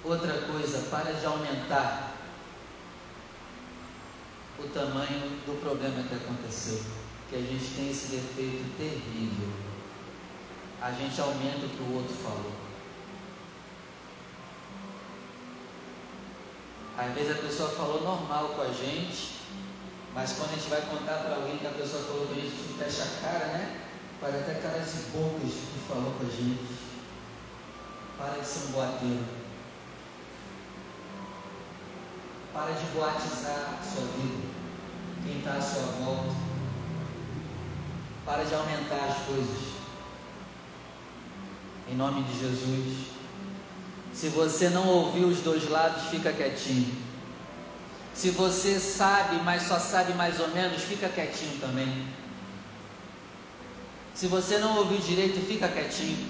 Outra 0.04 0.42
coisa, 0.42 0.86
para 0.90 1.14
de 1.14 1.24
aumentar 1.24 2.12
o 4.58 4.64
tamanho 4.64 5.30
do 5.46 5.58
problema 5.62 6.02
que 6.02 6.14
aconteceu. 6.14 6.82
Que 7.30 7.36
a 7.36 7.40
gente 7.40 7.74
tem 7.74 7.90
esse 7.90 8.08
defeito 8.08 8.76
terrível. 8.76 9.48
A 10.82 10.90
gente 10.90 11.18
aumenta 11.18 11.64
o 11.64 11.70
que 11.70 11.82
o 11.82 11.94
outro 11.94 12.14
falou. 12.16 12.52
Às 16.98 17.14
vezes 17.14 17.30
a 17.30 17.40
pessoa 17.40 17.70
falou 17.70 18.02
normal 18.02 18.50
com 18.50 18.60
a 18.60 18.68
gente, 18.70 19.39
mas 20.14 20.32
quando 20.32 20.50
a 20.50 20.56
gente 20.56 20.68
vai 20.68 20.80
contar 20.82 21.18
para 21.18 21.36
alguém 21.36 21.58
que 21.58 21.66
a 21.66 21.70
pessoa 21.70 22.02
falou 22.02 22.26
com 22.26 22.32
a 22.32 22.36
gente, 22.36 22.54
a 22.80 22.84
fecha 22.84 23.02
a 23.02 23.22
cara, 23.22 23.46
né? 23.46 23.80
Faz 24.20 24.34
até 24.34 24.54
cara 24.54 24.78
de 24.78 25.00
bocas 25.16 25.52
que 25.52 25.88
falou 25.88 26.12
com 26.12 26.26
a 26.26 26.30
gente. 26.30 26.80
Para 28.18 28.40
de 28.40 28.46
ser 28.46 28.68
um 28.68 28.72
boateiro. 28.72 29.24
Para 32.52 32.72
de 32.72 32.84
boatizar 32.94 33.78
a 33.80 33.84
sua 33.84 34.02
vida 34.02 34.50
quem 35.24 35.38
está 35.38 35.52
à 35.52 35.60
sua 35.60 35.82
volta. 36.04 36.34
Para 38.24 38.44
de 38.44 38.54
aumentar 38.54 39.04
as 39.08 39.26
coisas. 39.26 39.70
Em 41.88 41.94
nome 41.94 42.22
de 42.24 42.38
Jesus. 42.38 43.06
Se 44.12 44.28
você 44.28 44.68
não 44.68 44.86
ouviu 44.86 45.28
os 45.28 45.40
dois 45.40 45.68
lados, 45.70 46.04
fica 46.04 46.32
quietinho. 46.32 47.09
Se 48.20 48.28
você 48.28 48.78
sabe, 48.78 49.36
mas 49.36 49.62
só 49.62 49.78
sabe 49.78 50.12
mais 50.12 50.38
ou 50.40 50.48
menos, 50.48 50.82
fica 50.82 51.08
quietinho 51.08 51.58
também. 51.58 52.06
Se 54.14 54.26
você 54.26 54.58
não 54.58 54.76
ouviu 54.76 54.98
direito, 54.98 55.40
fica 55.46 55.66
quietinho. 55.66 56.28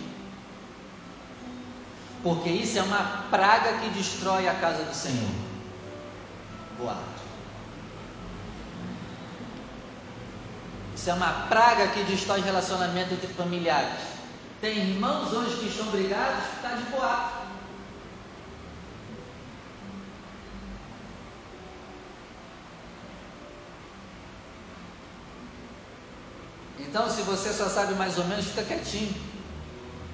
Porque 2.22 2.48
isso 2.48 2.78
é 2.78 2.82
uma 2.82 3.24
praga 3.28 3.78
que 3.78 3.88
destrói 3.88 4.46
a 4.46 4.54
casa 4.54 4.84
do 4.84 4.94
Senhor. 4.94 5.32
Boato. 6.78 7.00
Isso 10.94 11.10
é 11.10 11.14
uma 11.14 11.48
praga 11.48 11.88
que 11.88 12.04
destrói 12.04 12.40
relacionamento 12.40 13.14
entre 13.14 13.26
familiares. 13.34 13.98
Tem 14.60 14.78
irmãos 14.78 15.32
hoje 15.32 15.56
que 15.56 15.66
estão 15.66 15.86
brigados, 15.86 16.44
está 16.54 16.68
de 16.76 16.84
boato. 16.84 17.39
Então, 26.86 27.08
se 27.08 27.22
você 27.22 27.52
só 27.52 27.68
sabe 27.68 27.94
mais 27.94 28.18
ou 28.18 28.24
menos, 28.24 28.46
fica 28.46 28.62
quietinho. 28.62 29.14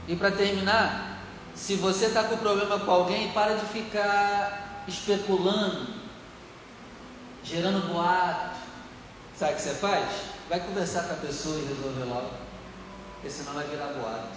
E 0.09 0.15
para 0.15 0.31
terminar, 0.31 1.19
se 1.55 1.75
você 1.77 2.07
está 2.07 2.25
com 2.25 2.37
problema 2.37 2.79
com 2.79 2.91
alguém, 2.91 3.33
para 3.33 3.55
de 3.55 3.67
ficar 3.67 4.85
especulando, 4.87 5.87
gerando 7.43 7.93
boato. 7.93 8.57
Sabe 9.37 9.53
o 9.53 9.57
que 9.57 9.63
você 9.63 9.75
faz? 9.75 10.07
Vai 10.49 10.61
conversar 10.61 11.05
com 11.05 11.15
a 11.15 11.17
pessoa 11.17 11.59
e 11.59 11.67
resolver 11.67 12.05
logo. 12.05 12.31
Porque 13.15 13.31
senão 13.31 13.55
vai 13.55 13.67
virar 13.67 13.89
boato. 13.95 14.37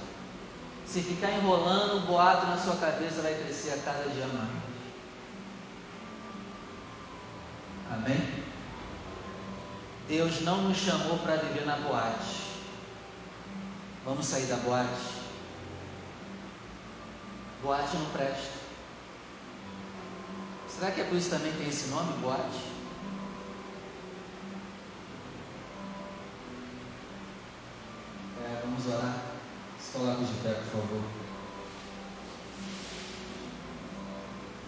Se 0.85 1.01
ficar 1.01 1.31
enrolando 1.31 1.97
o 1.97 2.07
boato 2.07 2.47
na 2.47 2.57
sua 2.57 2.75
cabeça, 2.77 3.21
vai 3.21 3.35
crescer 3.35 3.73
a 3.73 3.77
cada 3.77 4.09
dia 4.09 4.27
mais. 4.27 4.49
Amém? 7.91 8.43
Deus 10.09 10.41
não 10.41 10.63
nos 10.63 10.77
chamou 10.77 11.19
para 11.19 11.35
viver 11.35 11.67
na 11.67 11.75
boate. 11.75 12.49
Vamos 14.03 14.25
sair 14.25 14.47
da 14.47 14.55
boate? 14.55 15.19
Boate 17.61 17.95
não 17.95 18.09
presta. 18.09 18.59
Será 20.67 20.91
que 20.91 21.01
é 21.01 21.03
por 21.03 21.15
isso 21.15 21.29
também 21.29 21.53
tem 21.53 21.69
esse 21.69 21.89
nome, 21.89 22.11
boate? 22.21 22.69
Vamos 28.63 28.87
orar. 28.87 29.15
Se 29.79 29.91
coloque 29.91 30.23
de 30.23 30.33
pé, 30.41 30.53
por 30.53 30.81
favor. 30.81 31.28